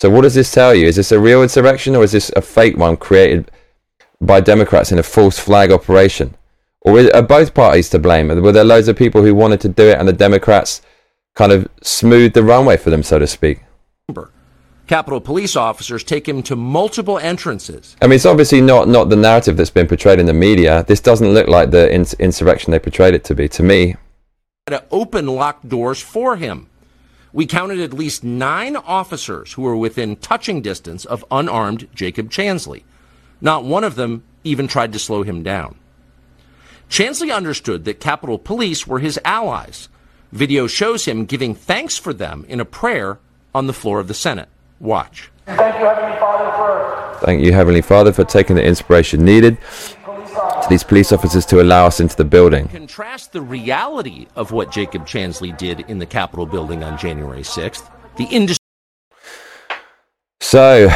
So, 0.00 0.10
what 0.10 0.22
does 0.22 0.34
this 0.34 0.50
tell 0.50 0.74
you? 0.74 0.86
Is 0.86 0.96
this 0.96 1.12
a 1.12 1.20
real 1.20 1.42
insurrection 1.42 1.94
or 1.94 2.02
is 2.02 2.12
this 2.12 2.32
a 2.34 2.42
fake 2.42 2.76
one 2.76 2.96
created 2.96 3.50
by 4.20 4.40
Democrats 4.40 4.90
in 4.90 4.98
a 4.98 5.04
false 5.04 5.38
flag 5.38 5.70
operation? 5.70 6.34
Or 6.82 7.14
are 7.14 7.22
both 7.22 7.54
parties 7.54 7.90
to 7.90 7.98
blame? 7.98 8.28
Were 8.28 8.52
there 8.52 8.64
loads 8.64 8.88
of 8.88 8.96
people 8.96 9.22
who 9.22 9.34
wanted 9.34 9.60
to 9.62 9.68
do 9.68 9.88
it 9.88 9.98
and 9.98 10.08
the 10.08 10.12
Democrats 10.12 10.80
kind 11.34 11.52
of 11.52 11.68
smoothed 11.82 12.34
the 12.34 12.42
runway 12.42 12.76
for 12.76 12.90
them, 12.90 13.02
so 13.02 13.18
to 13.18 13.26
speak? 13.26 13.60
Capitol 14.86 15.20
police 15.20 15.54
officers 15.54 16.02
take 16.02 16.28
him 16.28 16.42
to 16.42 16.56
multiple 16.56 17.16
entrances. 17.18 17.94
I 18.02 18.08
mean, 18.08 18.16
it's 18.16 18.26
obviously 18.26 18.60
not, 18.60 18.88
not 18.88 19.08
the 19.08 19.14
narrative 19.14 19.56
that's 19.56 19.70
been 19.70 19.86
portrayed 19.86 20.18
in 20.18 20.26
the 20.26 20.32
media. 20.32 20.84
This 20.88 21.00
doesn't 21.00 21.32
look 21.32 21.46
like 21.46 21.70
the 21.70 21.94
ins- 21.94 22.14
insurrection 22.14 22.72
they 22.72 22.80
portrayed 22.80 23.14
it 23.14 23.22
to 23.24 23.34
be, 23.36 23.48
to 23.50 23.62
me. 23.62 23.94
To 24.66 24.82
open 24.90 25.28
locked 25.28 25.68
doors 25.68 26.00
for 26.00 26.34
him. 26.34 26.66
We 27.32 27.46
counted 27.46 27.78
at 27.78 27.92
least 27.92 28.24
nine 28.24 28.74
officers 28.74 29.52
who 29.52 29.62
were 29.62 29.76
within 29.76 30.16
touching 30.16 30.60
distance 30.60 31.04
of 31.04 31.24
unarmed 31.30 31.86
Jacob 31.94 32.28
Chansley. 32.28 32.82
Not 33.40 33.64
one 33.64 33.84
of 33.84 33.94
them 33.94 34.24
even 34.42 34.66
tried 34.66 34.92
to 34.94 34.98
slow 34.98 35.22
him 35.22 35.44
down. 35.44 35.76
Chansley 36.90 37.32
understood 37.32 37.84
that 37.84 38.00
Capitol 38.00 38.36
Police 38.36 38.84
were 38.84 38.98
his 38.98 39.18
allies. 39.24 39.88
Video 40.32 40.66
shows 40.66 41.04
him 41.04 41.24
giving 41.24 41.54
thanks 41.54 41.96
for 41.96 42.12
them 42.12 42.44
in 42.48 42.58
a 42.58 42.64
prayer 42.64 43.20
on 43.54 43.68
the 43.68 43.72
floor 43.72 44.00
of 44.00 44.08
the 44.08 44.14
Senate. 44.14 44.48
Watch. 44.80 45.30
Thank 45.46 45.78
you, 45.78 45.84
Heavenly 45.84 46.18
Father, 46.18 46.50
for 46.50 47.24
Thank 47.24 47.44
you, 47.44 47.52
Heavenly 47.52 47.82
Father, 47.82 48.12
for 48.12 48.24
taking 48.24 48.56
the 48.56 48.64
inspiration 48.64 49.24
needed 49.24 49.58
to 49.60 50.66
these 50.68 50.82
police 50.82 51.12
officers 51.12 51.46
to 51.46 51.62
allow 51.62 51.86
us 51.86 52.00
into 52.00 52.16
the 52.16 52.24
building. 52.24 52.66
Contrast 52.68 53.32
the 53.32 53.42
reality 53.42 54.26
of 54.34 54.50
what 54.50 54.72
Jacob 54.72 55.06
Chansley 55.06 55.56
did 55.56 55.80
in 55.80 55.98
the 55.98 56.06
Capitol 56.06 56.44
building 56.44 56.82
on 56.82 56.98
January 56.98 57.42
6th. 57.42 57.88
The 58.16 58.24
industry 58.24 58.59
So, 60.50 60.90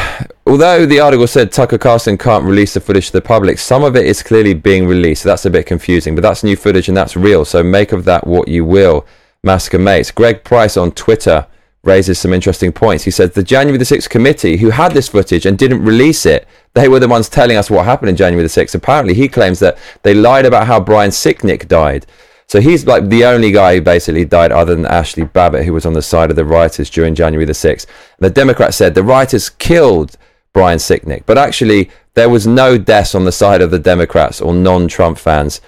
although 0.45 0.85
the 0.85 0.99
article 0.99 1.27
said 1.27 1.49
Tucker 1.49 1.77
Carlson 1.77 2.17
can't 2.17 2.43
release 2.43 2.73
the 2.73 2.81
footage 2.81 3.05
to 3.07 3.13
the 3.13 3.21
public, 3.21 3.57
some 3.57 3.85
of 3.85 3.95
it 3.95 4.05
is 4.05 4.21
clearly 4.21 4.53
being 4.53 4.85
released. 4.85 5.21
So 5.21 5.29
that's 5.29 5.45
a 5.45 5.49
bit 5.49 5.65
confusing, 5.65 6.13
but 6.13 6.23
that's 6.23 6.43
new 6.43 6.57
footage 6.57 6.89
and 6.89 6.97
that's 6.97 7.15
real. 7.15 7.45
So 7.45 7.63
make 7.63 7.93
of 7.93 8.03
that 8.03 8.27
what 8.27 8.49
you 8.49 8.65
will. 8.65 9.05
Massacre 9.45 9.79
mates. 9.79 10.11
Greg 10.11 10.43
Price 10.43 10.75
on 10.75 10.91
Twitter 10.91 11.47
raises 11.85 12.19
some 12.19 12.33
interesting 12.33 12.73
points. 12.73 13.05
He 13.05 13.11
says 13.11 13.31
the 13.31 13.43
January 13.43 13.77
the 13.77 13.85
6th 13.85 14.09
committee 14.09 14.57
who 14.57 14.71
had 14.71 14.91
this 14.91 15.07
footage 15.07 15.45
and 15.45 15.57
didn't 15.57 15.85
release 15.85 16.25
it, 16.25 16.45
they 16.73 16.89
were 16.89 16.99
the 16.99 17.07
ones 17.07 17.29
telling 17.29 17.55
us 17.55 17.69
what 17.69 17.85
happened 17.85 18.09
in 18.09 18.17
January 18.17 18.45
the 18.45 18.49
6th. 18.49 18.75
Apparently, 18.75 19.13
he 19.13 19.29
claims 19.29 19.59
that 19.59 19.77
they 20.03 20.13
lied 20.13 20.45
about 20.45 20.67
how 20.67 20.81
Brian 20.81 21.11
Sicknick 21.11 21.69
died. 21.69 22.05
So 22.47 22.61
he's 22.61 22.85
like 22.85 23.09
the 23.09 23.25
only 23.25 23.51
guy 23.51 23.75
who 23.75 23.81
basically 23.81 24.25
died 24.25 24.51
other 24.51 24.75
than 24.75 24.85
Ashli 24.85 25.31
Babbitt, 25.31 25.65
who 25.65 25.73
was 25.73 25.85
on 25.85 25.93
the 25.93 26.01
side 26.01 26.29
of 26.29 26.35
the 26.35 26.45
rioters 26.45 26.89
during 26.89 27.15
January 27.15 27.45
the 27.45 27.53
6th. 27.53 27.87
The 28.19 28.29
Democrats 28.29 28.77
said 28.77 28.93
the 28.93 29.03
rioters 29.03 29.49
killed 29.49 30.17
Brian 30.53 30.77
Sicknick, 30.77 31.23
but 31.25 31.37
actually 31.37 31.89
there 32.13 32.29
was 32.29 32.45
no 32.45 32.77
deaths 32.77 33.15
on 33.15 33.25
the 33.25 33.31
side 33.31 33.61
of 33.61 33.71
the 33.71 33.79
Democrats 33.79 34.41
or 34.41 34.53
non-Trump 34.53 35.17
fans 35.17 35.59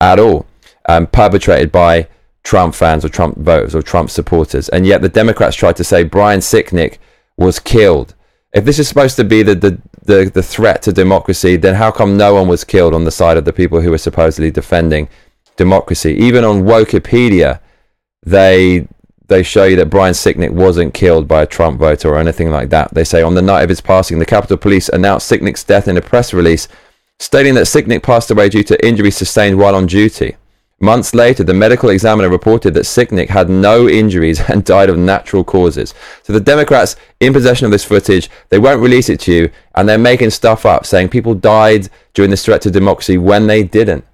at 0.00 0.18
all, 0.18 0.46
um, 0.88 1.06
perpetrated 1.06 1.70
by 1.70 2.08
Trump 2.42 2.74
fans 2.74 3.04
or 3.04 3.08
Trump 3.08 3.38
voters 3.38 3.74
or 3.74 3.82
Trump 3.82 4.10
supporters. 4.10 4.68
And 4.68 4.86
yet 4.86 5.02
the 5.02 5.08
Democrats 5.08 5.56
tried 5.56 5.76
to 5.76 5.84
say 5.84 6.02
Brian 6.02 6.40
Sicknick 6.40 6.98
was 7.36 7.58
killed. 7.58 8.14
If 8.52 8.64
this 8.64 8.78
is 8.78 8.88
supposed 8.88 9.16
to 9.16 9.24
be 9.24 9.42
the, 9.42 9.54
the, 9.54 9.80
the, 10.02 10.30
the 10.32 10.42
threat 10.42 10.82
to 10.82 10.92
democracy, 10.92 11.56
then 11.56 11.74
how 11.74 11.90
come 11.90 12.16
no 12.16 12.34
one 12.34 12.48
was 12.48 12.64
killed 12.64 12.94
on 12.94 13.04
the 13.04 13.10
side 13.10 13.36
of 13.36 13.44
the 13.44 13.52
people 13.52 13.80
who 13.80 13.90
were 13.90 13.98
supposedly 13.98 14.50
defending 14.50 15.08
democracy? 15.58 16.14
Even 16.14 16.44
on 16.44 16.62
Wikipedia, 16.62 17.60
they 18.24 18.88
they 19.28 19.42
show 19.42 19.64
you 19.64 19.76
that 19.76 19.90
Brian 19.90 20.14
Sicknick 20.14 20.50
wasn't 20.50 20.94
killed 20.94 21.28
by 21.28 21.42
a 21.42 21.46
Trump 21.46 21.78
voter 21.78 22.08
or 22.08 22.18
anything 22.18 22.50
like 22.50 22.70
that. 22.70 22.94
They 22.94 23.04
say 23.04 23.20
on 23.20 23.34
the 23.34 23.42
night 23.42 23.62
of 23.62 23.68
his 23.68 23.82
passing, 23.82 24.18
the 24.18 24.24
Capitol 24.24 24.56
Police 24.56 24.88
announced 24.88 25.30
Sicknick's 25.30 25.64
death 25.64 25.86
in 25.86 25.98
a 25.98 26.00
press 26.00 26.32
release, 26.32 26.66
stating 27.18 27.52
that 27.54 27.66
Sicknick 27.66 28.02
passed 28.02 28.30
away 28.30 28.48
due 28.48 28.62
to 28.64 28.86
injuries 28.86 29.18
sustained 29.18 29.58
while 29.58 29.74
on 29.74 29.84
duty. 29.84 30.36
Months 30.80 31.12
later, 31.12 31.42
the 31.42 31.54
medical 31.54 31.90
examiner 31.90 32.28
reported 32.28 32.72
that 32.74 32.84
Sicknick 32.84 33.28
had 33.28 33.50
no 33.50 33.88
injuries 33.88 34.40
and 34.48 34.64
died 34.64 34.88
of 34.88 34.96
natural 34.96 35.42
causes. 35.42 35.92
So 36.22 36.32
the 36.32 36.40
Democrats, 36.40 36.96
in 37.18 37.32
possession 37.32 37.66
of 37.66 37.72
this 37.72 37.84
footage, 37.84 38.30
they 38.48 38.60
won't 38.60 38.80
release 38.80 39.08
it 39.08 39.20
to 39.20 39.32
you, 39.32 39.50
and 39.74 39.88
they're 39.88 39.98
making 39.98 40.30
stuff 40.30 40.64
up, 40.64 40.86
saying 40.86 41.08
people 41.08 41.34
died 41.34 41.88
during 42.14 42.30
this 42.30 42.44
threat 42.44 42.62
to 42.62 42.70
democracy 42.70 43.18
when 43.18 43.48
they 43.48 43.64
didn't. 43.64 44.04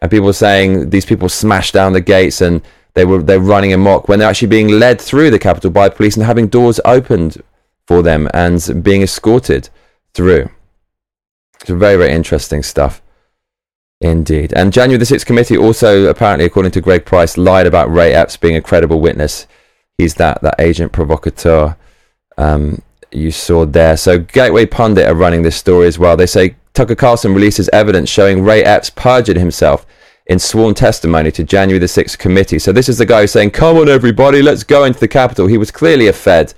And 0.00 0.10
people 0.10 0.32
saying 0.32 0.90
these 0.90 1.04
people 1.04 1.28
smashed 1.28 1.74
down 1.74 1.92
the 1.92 2.00
gates 2.00 2.40
and 2.40 2.62
they 2.94 3.04
were 3.04 3.22
they're 3.22 3.40
running 3.40 3.72
amok 3.72 4.08
when 4.08 4.18
they're 4.18 4.28
actually 4.28 4.48
being 4.48 4.68
led 4.68 5.00
through 5.00 5.30
the 5.30 5.38
Capitol 5.38 5.70
by 5.70 5.88
police 5.88 6.16
and 6.16 6.24
having 6.24 6.48
doors 6.48 6.80
opened 6.84 7.42
for 7.86 8.02
them 8.02 8.28
and 8.34 8.82
being 8.82 9.02
escorted 9.02 9.70
through. 10.14 10.50
It's 11.60 11.70
very, 11.70 11.96
very 11.96 12.12
interesting 12.12 12.62
stuff. 12.62 13.02
Indeed. 14.00 14.52
And 14.54 14.72
January 14.72 14.98
the 14.98 15.04
6th 15.04 15.26
committee 15.26 15.56
also, 15.56 16.06
apparently, 16.06 16.44
according 16.44 16.70
to 16.72 16.80
Greg 16.80 17.04
Price, 17.04 17.36
lied 17.36 17.66
about 17.66 17.92
Ray 17.92 18.12
Epps 18.12 18.36
being 18.36 18.54
a 18.54 18.60
credible 18.60 19.00
witness. 19.00 19.48
He's 19.96 20.14
that, 20.14 20.40
that 20.42 20.54
agent 20.60 20.92
provocateur 20.92 21.76
um, 22.36 22.82
you 23.10 23.30
saw 23.32 23.66
there. 23.66 23.96
So 23.96 24.18
Gateway 24.18 24.66
Pundit 24.66 25.08
are 25.08 25.14
running 25.14 25.42
this 25.42 25.56
story 25.56 25.88
as 25.88 25.98
well. 25.98 26.16
They 26.16 26.26
say 26.26 26.54
Tucker 26.74 26.94
Carlson 26.94 27.34
releases 27.34 27.68
evidence 27.70 28.08
showing 28.08 28.42
Ray 28.42 28.62
Epps 28.62 28.90
perjured 28.90 29.36
himself 29.36 29.86
in 30.26 30.38
sworn 30.38 30.74
testimony 30.74 31.30
to 31.32 31.42
January 31.42 31.78
the 31.78 31.86
6th 31.86 32.18
committee. 32.18 32.58
So 32.58 32.70
this 32.72 32.88
is 32.88 32.98
the 32.98 33.06
guy 33.06 33.22
who's 33.22 33.32
saying, 33.32 33.50
come 33.50 33.76
on, 33.78 33.88
everybody, 33.88 34.42
let's 34.42 34.62
go 34.62 34.84
into 34.84 35.00
the 35.00 35.08
Capitol. 35.08 35.46
He 35.46 35.56
was 35.58 35.70
clearly 35.70 36.06
a 36.06 36.12
Fed, 36.12 36.52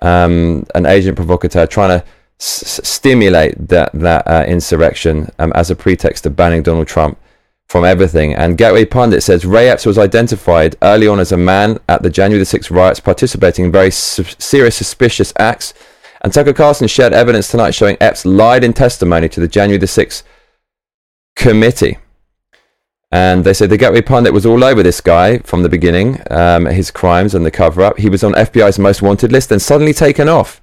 um, 0.00 0.64
an 0.74 0.86
agent 0.86 1.16
provocateur, 1.16 1.66
trying 1.66 1.98
to 2.00 2.06
s- 2.40 2.80
stimulate 2.84 3.68
that, 3.68 3.90
that 3.92 4.26
uh, 4.26 4.44
insurrection 4.46 5.30
um, 5.38 5.52
as 5.54 5.70
a 5.70 5.76
pretext 5.76 6.22
to 6.24 6.30
banning 6.30 6.62
Donald 6.62 6.86
Trump 6.86 7.18
from 7.66 7.84
everything. 7.84 8.34
And 8.34 8.56
Gateway 8.58 8.84
Pundit 8.84 9.22
says 9.22 9.44
Ray 9.44 9.68
Epps 9.68 9.86
was 9.86 9.98
identified 9.98 10.76
early 10.82 11.08
on 11.08 11.18
as 11.18 11.32
a 11.32 11.36
man 11.36 11.78
at 11.88 12.02
the 12.02 12.10
January 12.10 12.42
the 12.44 12.58
6th 12.58 12.70
riots 12.70 13.00
participating 13.00 13.64
in 13.64 13.72
very 13.72 13.90
su- 13.90 14.24
serious 14.38 14.76
suspicious 14.76 15.32
acts. 15.38 15.74
And 16.22 16.32
Tucker 16.32 16.52
Carlson 16.52 16.86
shared 16.86 17.12
evidence 17.12 17.50
tonight 17.50 17.72
showing 17.72 17.96
Epps 18.00 18.24
lied 18.24 18.62
in 18.62 18.72
testimony 18.72 19.28
to 19.28 19.40
the 19.40 19.48
January 19.48 19.78
the 19.78 19.86
6th 19.86 20.22
committee. 21.34 21.98
And 23.10 23.44
they 23.44 23.52
said 23.52 23.68
the 23.68 23.76
Gateway 23.76 24.00
Pundit 24.00 24.32
was 24.32 24.46
all 24.46 24.64
over 24.64 24.82
this 24.82 25.00
guy 25.00 25.38
from 25.38 25.62
the 25.62 25.68
beginning, 25.68 26.20
um, 26.30 26.64
his 26.66 26.90
crimes 26.90 27.34
and 27.34 27.44
the 27.44 27.50
cover 27.50 27.82
up. 27.82 27.98
He 27.98 28.08
was 28.08 28.24
on 28.24 28.32
FBI's 28.32 28.78
most 28.78 29.02
wanted 29.02 29.32
list, 29.32 29.50
then 29.50 29.58
suddenly 29.58 29.92
taken 29.92 30.28
off. 30.28 30.62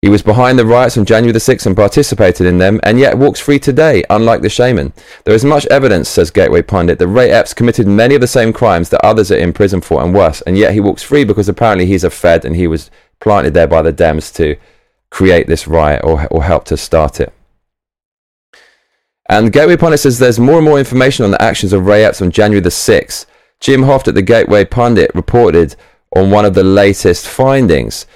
He 0.00 0.08
was 0.08 0.22
behind 0.22 0.58
the 0.58 0.66
riots 0.66 0.98
on 0.98 1.04
January 1.04 1.30
the 1.30 1.38
6th 1.38 1.64
and 1.64 1.76
participated 1.76 2.44
in 2.44 2.58
them, 2.58 2.80
and 2.82 2.98
yet 2.98 3.16
walks 3.16 3.38
free 3.38 3.60
today, 3.60 4.02
unlike 4.10 4.42
the 4.42 4.48
shaman. 4.48 4.92
There 5.24 5.34
is 5.34 5.44
much 5.44 5.64
evidence, 5.66 6.08
says 6.08 6.32
Gateway 6.32 6.62
Pundit, 6.62 6.98
that 6.98 7.06
Ray 7.06 7.30
Epps 7.30 7.54
committed 7.54 7.86
many 7.86 8.16
of 8.16 8.20
the 8.20 8.26
same 8.26 8.52
crimes 8.52 8.88
that 8.88 9.04
others 9.04 9.30
are 9.30 9.36
in 9.36 9.52
prison 9.52 9.80
for 9.80 10.02
and 10.02 10.12
worse, 10.12 10.40
and 10.40 10.58
yet 10.58 10.72
he 10.72 10.80
walks 10.80 11.04
free 11.04 11.22
because 11.22 11.48
apparently 11.48 11.86
he's 11.86 12.02
a 12.02 12.10
Fed 12.10 12.44
and 12.44 12.56
he 12.56 12.66
was 12.66 12.90
planted 13.22 13.54
there 13.54 13.68
by 13.68 13.80
the 13.80 13.92
Dems 13.92 14.34
to 14.34 14.56
create 15.10 15.46
this 15.46 15.68
riot 15.68 16.02
or, 16.04 16.26
or 16.26 16.42
help 16.42 16.64
to 16.64 16.76
start 16.76 17.20
it. 17.20 17.32
And 19.28 19.52
Gateway 19.52 19.76
Pundit 19.76 20.00
says 20.00 20.18
there's 20.18 20.40
more 20.40 20.56
and 20.56 20.64
more 20.64 20.78
information 20.78 21.24
on 21.24 21.30
the 21.30 21.40
actions 21.40 21.72
of 21.72 21.86
Ray 21.86 22.04
Epps 22.04 22.20
on 22.20 22.30
January 22.30 22.60
the 22.60 22.68
6th. 22.68 23.26
Jim 23.60 23.82
Hoft 23.82 24.08
at 24.08 24.14
the 24.14 24.22
Gateway 24.22 24.64
Pundit 24.64 25.14
reported 25.14 25.76
on 26.16 26.30
one 26.30 26.44
of 26.44 26.54
the 26.54 26.64
latest 26.64 27.28
findings. 27.28 28.06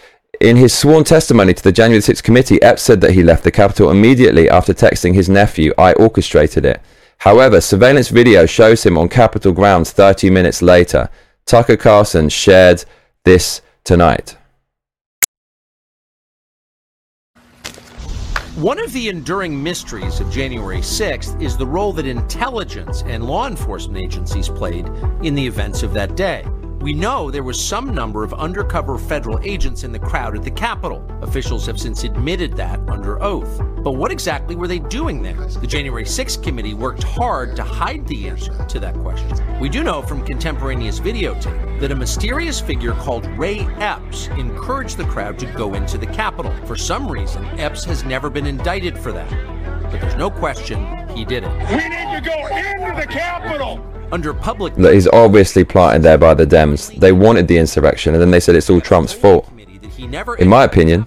In 0.40 0.56
his 0.56 0.74
sworn 0.74 1.04
testimony 1.04 1.54
to 1.54 1.62
the 1.62 1.72
January 1.72 2.02
6th 2.02 2.22
committee, 2.22 2.60
Epps 2.60 2.82
said 2.82 3.00
that 3.00 3.12
he 3.12 3.22
left 3.22 3.44
the 3.44 3.50
Capitol 3.52 3.90
immediately 3.90 4.50
after 4.50 4.74
texting 4.74 5.14
his 5.14 5.28
nephew, 5.28 5.72
I 5.78 5.92
orchestrated 5.94 6.66
it. 6.66 6.82
However, 7.18 7.60
surveillance 7.60 8.08
video 8.08 8.44
shows 8.44 8.84
him 8.84 8.98
on 8.98 9.08
Capitol 9.08 9.52
grounds 9.52 9.92
30 9.92 10.28
minutes 10.30 10.60
later. 10.60 11.08
Tucker 11.46 11.76
Carlson 11.76 12.28
shared 12.28 12.84
this 13.24 13.62
tonight. 13.84 14.36
One 18.56 18.80
of 18.80 18.90
the 18.94 19.10
enduring 19.10 19.62
mysteries 19.62 20.18
of 20.18 20.30
January 20.30 20.78
6th 20.78 21.42
is 21.42 21.58
the 21.58 21.66
role 21.66 21.92
that 21.92 22.06
intelligence 22.06 23.02
and 23.02 23.26
law 23.26 23.46
enforcement 23.48 23.98
agencies 23.98 24.48
played 24.48 24.86
in 25.22 25.34
the 25.34 25.46
events 25.46 25.82
of 25.82 25.92
that 25.92 26.16
day. 26.16 26.42
We 26.80 26.94
know 26.94 27.30
there 27.30 27.42
was 27.42 27.62
some 27.62 27.94
number 27.94 28.24
of 28.24 28.32
undercover 28.32 28.96
federal 28.96 29.38
agents 29.42 29.84
in 29.84 29.92
the 29.92 29.98
crowd 29.98 30.38
at 30.38 30.42
the 30.42 30.50
Capitol. 30.50 31.06
Officials 31.20 31.66
have 31.66 31.78
since 31.78 32.04
admitted 32.04 32.56
that 32.56 32.80
under 32.88 33.22
oath. 33.22 33.60
But 33.84 33.92
what 33.92 34.10
exactly 34.10 34.56
were 34.56 34.68
they 34.68 34.78
doing 34.78 35.20
there? 35.20 35.34
The 35.34 35.66
January 35.66 36.04
6th 36.04 36.42
committee 36.42 36.72
worked 36.72 37.02
hard 37.02 37.56
to 37.56 37.62
hide 37.62 38.06
the 38.06 38.26
answer 38.26 38.56
to 38.68 38.80
that 38.80 38.94
question. 39.00 39.60
We 39.60 39.68
do 39.68 39.84
know 39.84 40.00
from 40.00 40.24
contemporaneous 40.24 40.98
videotape 40.98 41.65
that 41.80 41.90
a 41.90 41.94
mysterious 41.94 42.60
figure 42.60 42.92
called 42.92 43.26
Ray 43.38 43.60
Epps 43.78 44.28
encouraged 44.28 44.96
the 44.96 45.04
crowd 45.04 45.38
to 45.40 45.46
go 45.52 45.74
into 45.74 45.98
the 45.98 46.06
Capitol. 46.06 46.52
For 46.64 46.76
some 46.76 47.10
reason, 47.10 47.44
Epps 47.58 47.84
has 47.84 48.04
never 48.04 48.30
been 48.30 48.46
indicted 48.46 48.98
for 48.98 49.12
that. 49.12 49.30
But 49.90 50.00
there's 50.00 50.16
no 50.16 50.30
question 50.30 51.08
he 51.10 51.24
did 51.24 51.44
it. 51.44 51.50
We 51.70 51.88
need 51.88 52.14
to 52.14 52.22
go 52.24 52.46
into 52.46 53.00
the 53.00 53.06
Capitol. 53.06 53.84
Under 54.12 54.32
public 54.32 54.76
he's 54.76 55.08
obviously 55.08 55.64
planted 55.64 56.02
there 56.02 56.16
by 56.16 56.32
the 56.32 56.46
Dems. 56.46 56.98
They 56.98 57.12
wanted 57.12 57.48
the 57.48 57.58
insurrection, 57.58 58.14
and 58.14 58.22
then 58.22 58.30
they 58.30 58.38
said 58.40 58.54
it's 58.54 58.70
all 58.70 58.80
Trump's 58.80 59.12
fault. 59.12 59.50
that 59.56 59.90
he 59.90 60.06
never 60.06 60.36
In 60.36 60.48
my 60.48 60.64
opinion. 60.64 61.06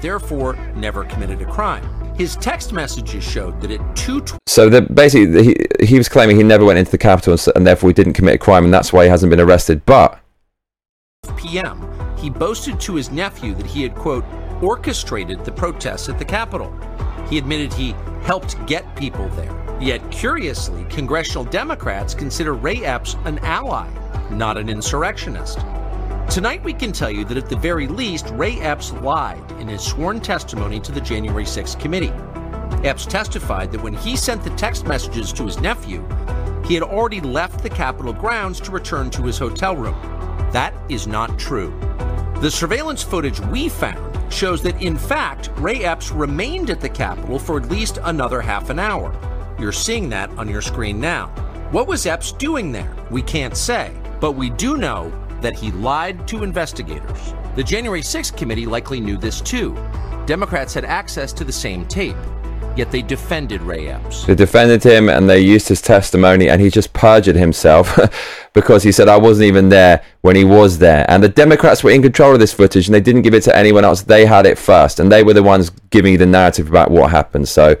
And 0.00 0.02
therefore 0.02 0.56
never 0.74 1.04
committed 1.04 1.42
a 1.42 1.44
crime. 1.44 1.84
His 2.16 2.36
text 2.36 2.72
messages 2.72 3.22
showed 3.22 3.60
that 3.60 3.70
at 3.70 3.96
2 3.96 4.24
So 4.46 4.70
that 4.70 4.94
basically, 4.94 5.44
he, 5.44 5.86
he 5.86 5.98
was 5.98 6.08
claiming 6.08 6.36
he 6.36 6.42
never 6.42 6.64
went 6.64 6.78
into 6.78 6.90
the 6.90 6.98
Capitol 6.98 7.34
and, 7.34 7.48
and 7.56 7.66
therefore 7.66 7.90
he 7.90 7.94
didn't 7.94 8.14
commit 8.14 8.36
a 8.36 8.38
crime, 8.38 8.64
and 8.64 8.72
that's 8.72 8.92
why 8.92 9.04
he 9.04 9.10
hasn't 9.10 9.30
been 9.30 9.40
arrested. 9.40 9.84
But 9.84 10.20
p.m., 11.36 11.86
he 12.16 12.30
boasted 12.30 12.80
to 12.80 12.94
his 12.94 13.10
nephew 13.10 13.54
that 13.54 13.66
he 13.66 13.82
had, 13.82 13.94
quote, 13.94 14.24
orchestrated 14.62 15.44
the 15.44 15.52
protests 15.52 16.08
at 16.08 16.18
the 16.18 16.24
Capitol. 16.24 16.74
He 17.28 17.38
admitted 17.38 17.72
he 17.72 17.94
helped 18.22 18.64
get 18.66 18.96
people 18.96 19.28
there. 19.30 19.78
Yet, 19.80 20.10
curiously, 20.10 20.84
congressional 20.90 21.44
Democrats 21.44 22.14
consider 22.14 22.54
Ray 22.54 22.84
Epps 22.84 23.16
an 23.24 23.38
ally, 23.40 23.88
not 24.30 24.58
an 24.58 24.68
insurrectionist. 24.68 25.58
Tonight, 26.30 26.62
we 26.62 26.72
can 26.72 26.92
tell 26.92 27.10
you 27.10 27.24
that 27.24 27.36
at 27.36 27.48
the 27.48 27.56
very 27.56 27.88
least, 27.88 28.30
Ray 28.30 28.60
Epps 28.60 28.92
lied 28.92 29.50
in 29.58 29.66
his 29.66 29.82
sworn 29.82 30.20
testimony 30.20 30.78
to 30.78 30.92
the 30.92 31.00
January 31.00 31.42
6th 31.42 31.80
committee. 31.80 32.12
Epps 32.88 33.04
testified 33.04 33.72
that 33.72 33.82
when 33.82 33.94
he 33.94 34.14
sent 34.14 34.44
the 34.44 34.50
text 34.50 34.86
messages 34.86 35.32
to 35.32 35.44
his 35.44 35.58
nephew, 35.58 36.06
he 36.64 36.74
had 36.74 36.84
already 36.84 37.20
left 37.20 37.64
the 37.64 37.68
Capitol 37.68 38.12
grounds 38.12 38.60
to 38.60 38.70
return 38.70 39.10
to 39.10 39.24
his 39.24 39.38
hotel 39.38 39.74
room. 39.74 39.96
That 40.52 40.72
is 40.88 41.08
not 41.08 41.36
true. 41.36 41.76
The 42.40 42.50
surveillance 42.50 43.02
footage 43.02 43.40
we 43.40 43.68
found 43.68 44.32
shows 44.32 44.62
that, 44.62 44.80
in 44.80 44.96
fact, 44.96 45.50
Ray 45.56 45.82
Epps 45.82 46.12
remained 46.12 46.70
at 46.70 46.80
the 46.80 46.88
Capitol 46.88 47.40
for 47.40 47.58
at 47.58 47.68
least 47.68 47.98
another 48.04 48.40
half 48.40 48.70
an 48.70 48.78
hour. 48.78 49.12
You're 49.58 49.72
seeing 49.72 50.08
that 50.10 50.30
on 50.38 50.48
your 50.48 50.62
screen 50.62 51.00
now. 51.00 51.26
What 51.72 51.88
was 51.88 52.06
Epps 52.06 52.30
doing 52.30 52.70
there? 52.70 52.94
We 53.10 53.20
can't 53.20 53.56
say, 53.56 53.90
but 54.20 54.36
we 54.36 54.50
do 54.50 54.76
know 54.76 55.12
that 55.40 55.54
he 55.54 55.70
lied 55.72 56.26
to 56.28 56.42
investigators. 56.42 57.34
The 57.56 57.64
January 57.64 58.02
6th 58.02 58.36
committee 58.36 58.66
likely 58.66 59.00
knew 59.00 59.16
this 59.16 59.40
too. 59.40 59.74
Democrats 60.26 60.74
had 60.74 60.84
access 60.84 61.32
to 61.32 61.44
the 61.44 61.52
same 61.52 61.84
tape, 61.86 62.16
yet 62.76 62.90
they 62.92 63.02
defended 63.02 63.62
Ray 63.62 63.88
Epps. 63.88 64.24
They 64.24 64.34
defended 64.34 64.82
him 64.82 65.08
and 65.08 65.28
they 65.28 65.40
used 65.40 65.68
his 65.68 65.82
testimony, 65.82 66.48
and 66.48 66.60
he 66.60 66.70
just 66.70 66.92
perjured 66.92 67.36
himself 67.36 67.98
because 68.52 68.82
he 68.82 68.92
said, 68.92 69.08
I 69.08 69.16
wasn't 69.16 69.46
even 69.46 69.68
there 69.68 70.04
when 70.20 70.36
he 70.36 70.44
was 70.44 70.78
there. 70.78 71.04
And 71.08 71.22
the 71.22 71.28
Democrats 71.28 71.82
were 71.82 71.90
in 71.90 72.02
control 72.02 72.34
of 72.34 72.40
this 72.40 72.52
footage 72.52 72.86
and 72.86 72.94
they 72.94 73.00
didn't 73.00 73.22
give 73.22 73.34
it 73.34 73.42
to 73.44 73.56
anyone 73.56 73.84
else. 73.84 74.02
They 74.02 74.26
had 74.26 74.46
it 74.46 74.58
first, 74.58 75.00
and 75.00 75.10
they 75.10 75.22
were 75.22 75.34
the 75.34 75.42
ones 75.42 75.70
giving 75.90 76.12
you 76.12 76.18
the 76.18 76.26
narrative 76.26 76.68
about 76.68 76.90
what 76.90 77.10
happened. 77.10 77.48
So 77.48 77.76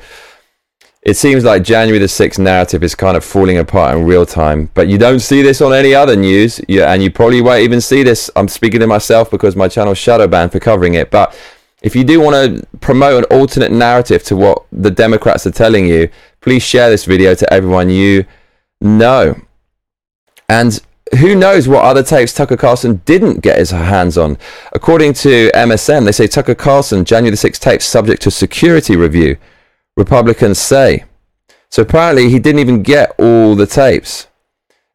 it 1.02 1.14
seems 1.14 1.44
like 1.44 1.62
January 1.62 1.98
the 1.98 2.06
6th 2.06 2.38
narrative 2.38 2.82
is 2.82 2.94
kind 2.94 3.16
of 3.16 3.24
falling 3.24 3.56
apart 3.56 3.96
in 3.96 4.04
real 4.04 4.26
time, 4.26 4.70
but 4.74 4.88
you 4.88 4.98
don't 4.98 5.20
see 5.20 5.40
this 5.40 5.62
on 5.62 5.72
any 5.72 5.94
other 5.94 6.14
news, 6.14 6.60
yeah, 6.68 6.92
and 6.92 7.02
you 7.02 7.10
probably 7.10 7.40
won't 7.40 7.62
even 7.62 7.80
see 7.80 8.02
this. 8.02 8.30
I'm 8.36 8.48
speaking 8.48 8.80
to 8.80 8.86
myself 8.86 9.30
because 9.30 9.56
my 9.56 9.68
channel's 9.68 9.98
shadow 9.98 10.26
banned 10.26 10.52
for 10.52 10.60
covering 10.60 10.94
it, 10.94 11.10
but 11.10 11.34
if 11.82 11.96
you 11.96 12.04
do 12.04 12.20
want 12.20 12.34
to 12.34 12.66
promote 12.78 13.24
an 13.24 13.38
alternate 13.38 13.72
narrative 13.72 14.22
to 14.24 14.36
what 14.36 14.66
the 14.70 14.90
Democrats 14.90 15.46
are 15.46 15.50
telling 15.50 15.86
you, 15.86 16.10
please 16.42 16.62
share 16.62 16.90
this 16.90 17.06
video 17.06 17.34
to 17.34 17.50
everyone 17.50 17.88
you 17.88 18.26
know. 18.82 19.40
And 20.50 20.80
who 21.18 21.34
knows 21.34 21.66
what 21.66 21.84
other 21.84 22.02
tapes 22.02 22.34
Tucker 22.34 22.58
Carlson 22.58 23.00
didn't 23.06 23.40
get 23.40 23.58
his 23.58 23.70
hands 23.70 24.18
on? 24.18 24.36
According 24.72 25.14
to 25.14 25.50
MSN, 25.54 26.04
they 26.04 26.12
say 26.12 26.26
Tucker 26.26 26.54
Carlson, 26.54 27.06
January 27.06 27.30
the 27.30 27.48
6th 27.48 27.58
tapes 27.58 27.86
subject 27.86 28.20
to 28.22 28.30
security 28.30 28.96
review. 28.96 29.38
Republicans 29.96 30.58
say. 30.58 31.04
So 31.68 31.82
apparently 31.82 32.28
he 32.30 32.38
didn't 32.38 32.60
even 32.60 32.82
get 32.82 33.14
all 33.18 33.54
the 33.54 33.66
tapes. 33.66 34.26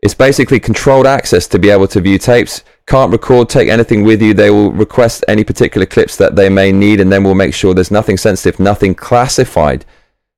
It's 0.02 0.14
basically 0.14 0.60
controlled 0.60 1.08
access 1.08 1.48
to 1.48 1.58
be 1.58 1.70
able 1.70 1.88
to 1.88 2.02
view 2.02 2.18
tapes. 2.18 2.64
Can't 2.86 3.12
record, 3.12 3.50
take 3.50 3.70
anything 3.70 4.04
with 4.04 4.22
you. 4.22 4.34
They 4.34 4.52
will 4.52 4.72
request 4.72 5.26
any 5.28 5.44
particular 5.44 5.88
clips 5.88 6.16
that 6.18 6.36
they 6.36 6.50
may 6.50 6.72
need, 6.72 7.00
and 7.00 7.12
then 7.12 7.24
we'll 7.24 7.34
make 7.34 7.56
sure 7.56 7.74
there's 7.74 7.90
nothing 7.90 8.18
sensitive, 8.18 8.60
nothing 8.60 8.94
classified. 8.94 9.86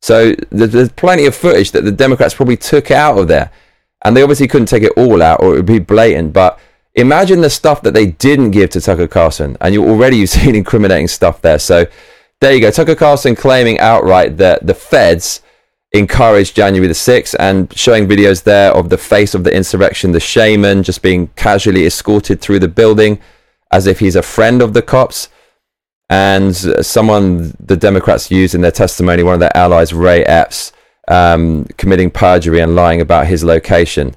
So 0.01 0.33
there's 0.51 0.91
plenty 0.91 1.25
of 1.25 1.35
footage 1.35 1.71
that 1.71 1.83
the 1.83 1.91
Democrats 1.91 2.35
probably 2.35 2.57
took 2.57 2.91
out 2.91 3.17
of 3.17 3.27
there. 3.27 3.51
And 4.05 4.15
they 4.15 4.21
obviously 4.21 4.47
couldn't 4.47 4.67
take 4.67 4.83
it 4.83 4.93
all 4.95 5.21
out 5.21 5.41
or 5.41 5.53
it 5.53 5.57
would 5.57 5.65
be 5.65 5.79
blatant. 5.79 6.33
But 6.33 6.59
imagine 6.95 7.41
the 7.41 7.49
stuff 7.49 7.81
that 7.81 7.93
they 7.93 8.05
didn't 8.05 8.51
give 8.51 8.69
to 8.69 8.81
Tucker 8.81 9.07
Carlson. 9.07 9.57
And 9.59 9.73
you 9.73 9.83
already 9.83 10.17
you've 10.19 10.29
seen 10.29 10.55
incriminating 10.55 11.07
stuff 11.07 11.41
there. 11.41 11.59
So 11.59 11.87
there 12.41 12.53
you 12.53 12.61
go. 12.61 12.71
Tucker 12.71 12.95
Carlson 12.95 13.35
claiming 13.35 13.79
outright 13.79 14.37
that 14.37 14.65
the 14.65 14.73
feds 14.73 15.41
encouraged 15.93 16.55
January 16.55 16.87
the 16.87 16.93
6th 16.93 17.35
and 17.39 17.75
showing 17.75 18.07
videos 18.07 18.43
there 18.43 18.71
of 18.71 18.89
the 18.89 18.97
face 18.97 19.33
of 19.33 19.43
the 19.43 19.53
insurrection, 19.53 20.11
the 20.11 20.19
shaman 20.19 20.83
just 20.83 21.01
being 21.01 21.27
casually 21.35 21.85
escorted 21.85 22.41
through 22.41 22.59
the 22.59 22.67
building 22.67 23.19
as 23.71 23.87
if 23.87 23.99
he's 23.99 24.15
a 24.15 24.21
friend 24.21 24.61
of 24.61 24.73
the 24.73 24.81
cops. 24.81 25.29
And 26.09 26.55
someone 26.55 27.53
the 27.59 27.75
Democrats 27.75 28.31
used 28.31 28.55
in 28.55 28.61
their 28.61 28.71
testimony, 28.71 29.23
one 29.23 29.33
of 29.33 29.41
their 29.41 29.55
allies, 29.55 29.93
Ray 29.93 30.23
Epps, 30.23 30.71
um, 31.09 31.65
committing 31.77 32.11
perjury 32.11 32.61
and 32.61 32.75
lying 32.75 33.01
about 33.01 33.27
his 33.27 33.43
location. 33.43 34.15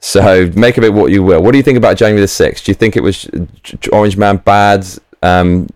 So 0.00 0.50
make 0.54 0.78
of 0.78 0.84
it 0.84 0.92
what 0.92 1.10
you 1.10 1.24
will. 1.24 1.42
What 1.42 1.52
do 1.52 1.56
you 1.56 1.64
think 1.64 1.78
about 1.78 1.96
January 1.96 2.20
the 2.20 2.26
6th? 2.26 2.64
Do 2.64 2.70
you 2.70 2.74
think 2.74 2.96
it 2.96 3.02
was 3.02 3.28
Orange 3.92 4.16
Man 4.16 4.36
bad? 4.36 4.86
Um, 5.22 5.68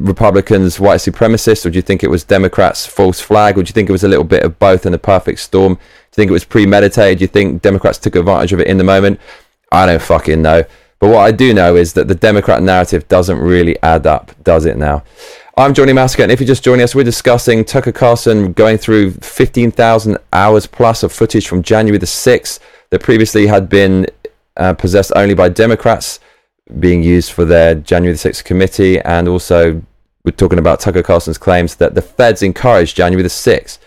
Republicans 0.00 0.80
white 0.80 1.00
supremacists, 1.00 1.66
or 1.66 1.70
do 1.70 1.76
you 1.76 1.82
think 1.82 2.02
it 2.02 2.10
was 2.10 2.24
Democrats 2.24 2.86
false 2.86 3.20
flag, 3.20 3.58
or 3.58 3.62
do 3.62 3.68
you 3.68 3.74
think 3.74 3.88
it 3.88 3.92
was 3.92 4.04
a 4.04 4.08
little 4.08 4.24
bit 4.24 4.42
of 4.42 4.58
both 4.58 4.86
in 4.86 4.94
a 4.94 4.98
perfect 4.98 5.40
storm? 5.40 5.74
Do 5.74 5.80
you 5.80 6.14
think 6.14 6.30
it 6.30 6.32
was 6.32 6.44
premeditated? 6.44 7.18
Do 7.18 7.24
you 7.24 7.28
think 7.28 7.60
Democrats 7.60 7.98
took 7.98 8.16
advantage 8.16 8.52
of 8.54 8.60
it 8.60 8.66
in 8.66 8.78
the 8.78 8.84
moment? 8.84 9.20
I 9.70 9.84
don't 9.86 10.00
fucking 10.00 10.40
know. 10.40 10.64
But 11.00 11.10
what 11.10 11.20
I 11.20 11.32
do 11.32 11.52
know 11.52 11.76
is 11.76 11.92
that 11.94 12.08
the 12.08 12.14
Democrat 12.14 12.62
narrative 12.62 13.08
doesn't 13.08 13.38
really 13.38 13.80
add 13.82 14.06
up, 14.06 14.32
does 14.42 14.64
it 14.64 14.78
now? 14.78 15.04
I'm 15.56 15.74
Johnny 15.74 15.92
Massacre, 15.92 16.22
and 16.22 16.32
if 16.32 16.40
you're 16.40 16.46
just 16.46 16.64
joining 16.64 16.82
us, 16.82 16.94
we're 16.94 17.04
discussing 17.04 17.64
Tucker 17.64 17.92
Carlson 17.92 18.54
going 18.54 18.78
through 18.78 19.12
15,000 19.12 20.16
hours 20.32 20.66
plus 20.66 21.02
of 21.02 21.12
footage 21.12 21.46
from 21.46 21.62
January 21.62 21.98
the 21.98 22.06
6th 22.06 22.58
that 22.88 23.02
previously 23.02 23.46
had 23.48 23.68
been 23.68 24.06
uh, 24.56 24.72
possessed 24.72 25.12
only 25.14 25.34
by 25.34 25.50
Democrats 25.50 26.20
being 26.78 27.02
used 27.02 27.32
for 27.32 27.44
their 27.44 27.74
January 27.74 28.16
the 28.16 28.30
6th 28.30 28.44
committee, 28.44 28.98
and 29.00 29.28
also 29.28 29.82
we're 30.24 30.32
talking 30.32 30.58
about 30.58 30.80
Tucker 30.80 31.02
Carlson's 31.02 31.38
claims 31.38 31.76
that 31.76 31.94
the 31.94 32.02
feds 32.02 32.42
encouraged 32.42 32.96
January 32.96 33.22
the 33.22 33.28
6th. 33.28 33.78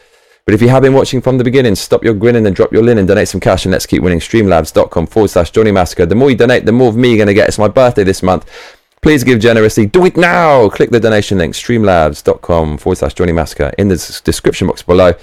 But 0.45 0.53
if 0.53 0.61
you 0.61 0.69
have 0.69 0.83
been 0.83 0.93
watching 0.93 1.21
from 1.21 1.37
the 1.37 1.43
beginning, 1.43 1.75
stop 1.75 2.03
your 2.03 2.13
grinning 2.13 2.45
and 2.45 2.55
drop 2.55 2.73
your 2.73 2.83
linen, 2.83 3.05
donate 3.05 3.29
some 3.29 3.39
cash, 3.39 3.65
and 3.65 3.71
let's 3.71 3.85
keep 3.85 4.03
winning. 4.03 4.19
Streamlabs.com 4.19 5.07
forward 5.07 5.29
slash 5.29 5.51
Johnny 5.51 5.71
Massacre. 5.71 6.05
The 6.05 6.15
more 6.15 6.29
you 6.29 6.35
donate, 6.35 6.65
the 6.65 6.73
more 6.73 6.89
of 6.89 6.97
me 6.97 7.09
you're 7.09 7.17
going 7.17 7.27
to 7.27 7.33
get. 7.33 7.47
It's 7.47 7.57
my 7.57 7.69
birthday 7.69 8.03
this 8.03 8.21
month. 8.21 8.49
Please 9.01 9.23
give 9.23 9.39
generously. 9.39 9.85
Do 9.85 10.05
it 10.05 10.17
now. 10.17 10.69
Click 10.69 10.89
the 10.89 10.99
donation 10.99 11.37
link, 11.37 11.53
streamlabs.com 11.53 12.77
forward 12.77 12.97
slash 12.97 13.13
Johnny 13.13 13.31
Massacre 13.31 13.71
in 13.77 13.87
the 13.87 14.21
description 14.23 14.67
box 14.67 14.81
below. 14.81 15.13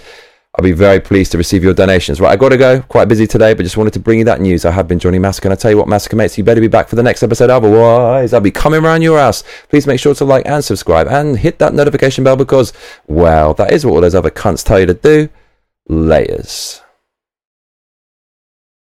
I'll 0.57 0.65
be 0.65 0.73
very 0.73 0.99
pleased 0.99 1.31
to 1.33 1.39
receive 1.39 1.63
your 1.63 1.75
donations. 1.75 2.21
Right, 2.21 2.33
I 2.33 2.37
got 2.37 2.49
to 2.49 2.57
go. 2.57 2.83
Quite 2.83 3.07
busy 3.07 3.27
today, 3.27 3.55
but 3.55 3.63
just 3.63 3.77
wanted 3.77 3.93
to 3.93 4.01
bring 4.01 4.19
you 4.19 4.25
that 4.25 4.41
news. 4.41 4.65
I 4.65 4.73
have 4.73 4.89
been 4.89 4.99
Johnny 4.99 5.19
Massacre, 5.19 5.47
and 5.47 5.53
I 5.53 5.57
tell 5.57 5.71
you 5.71 5.77
what, 5.77 5.87
Massacre 5.87 6.17
mates, 6.17 6.37
you 6.37 6.43
better 6.43 6.61
be 6.61 6.67
back 6.67 6.89
for 6.89 6.97
the 6.97 7.05
next 7.05 7.23
episode. 7.23 7.51
Otherwise, 7.51 8.33
I'll 8.33 8.41
be 8.41 8.51
coming 8.51 8.85
around 8.85 9.03
your 9.03 9.19
house. 9.19 9.45
Please 9.69 9.87
make 9.87 10.01
sure 10.01 10.15
to 10.15 10.25
like 10.25 10.45
and 10.47 10.65
subscribe 10.65 11.07
and 11.07 11.39
hit 11.39 11.61
that 11.61 11.73
notification 11.73 12.25
bell 12.25 12.37
because, 12.37 12.73
well, 13.07 13.55
that 13.55 13.73
is 13.73 13.87
what 13.87 13.95
all 13.95 14.01
those 14.01 14.17
other 14.17 14.31
cunts 14.31 14.65
tell 14.65 14.81
you 14.81 14.87
to 14.87 14.95
do. 14.95 15.29
Layers. 15.89 16.80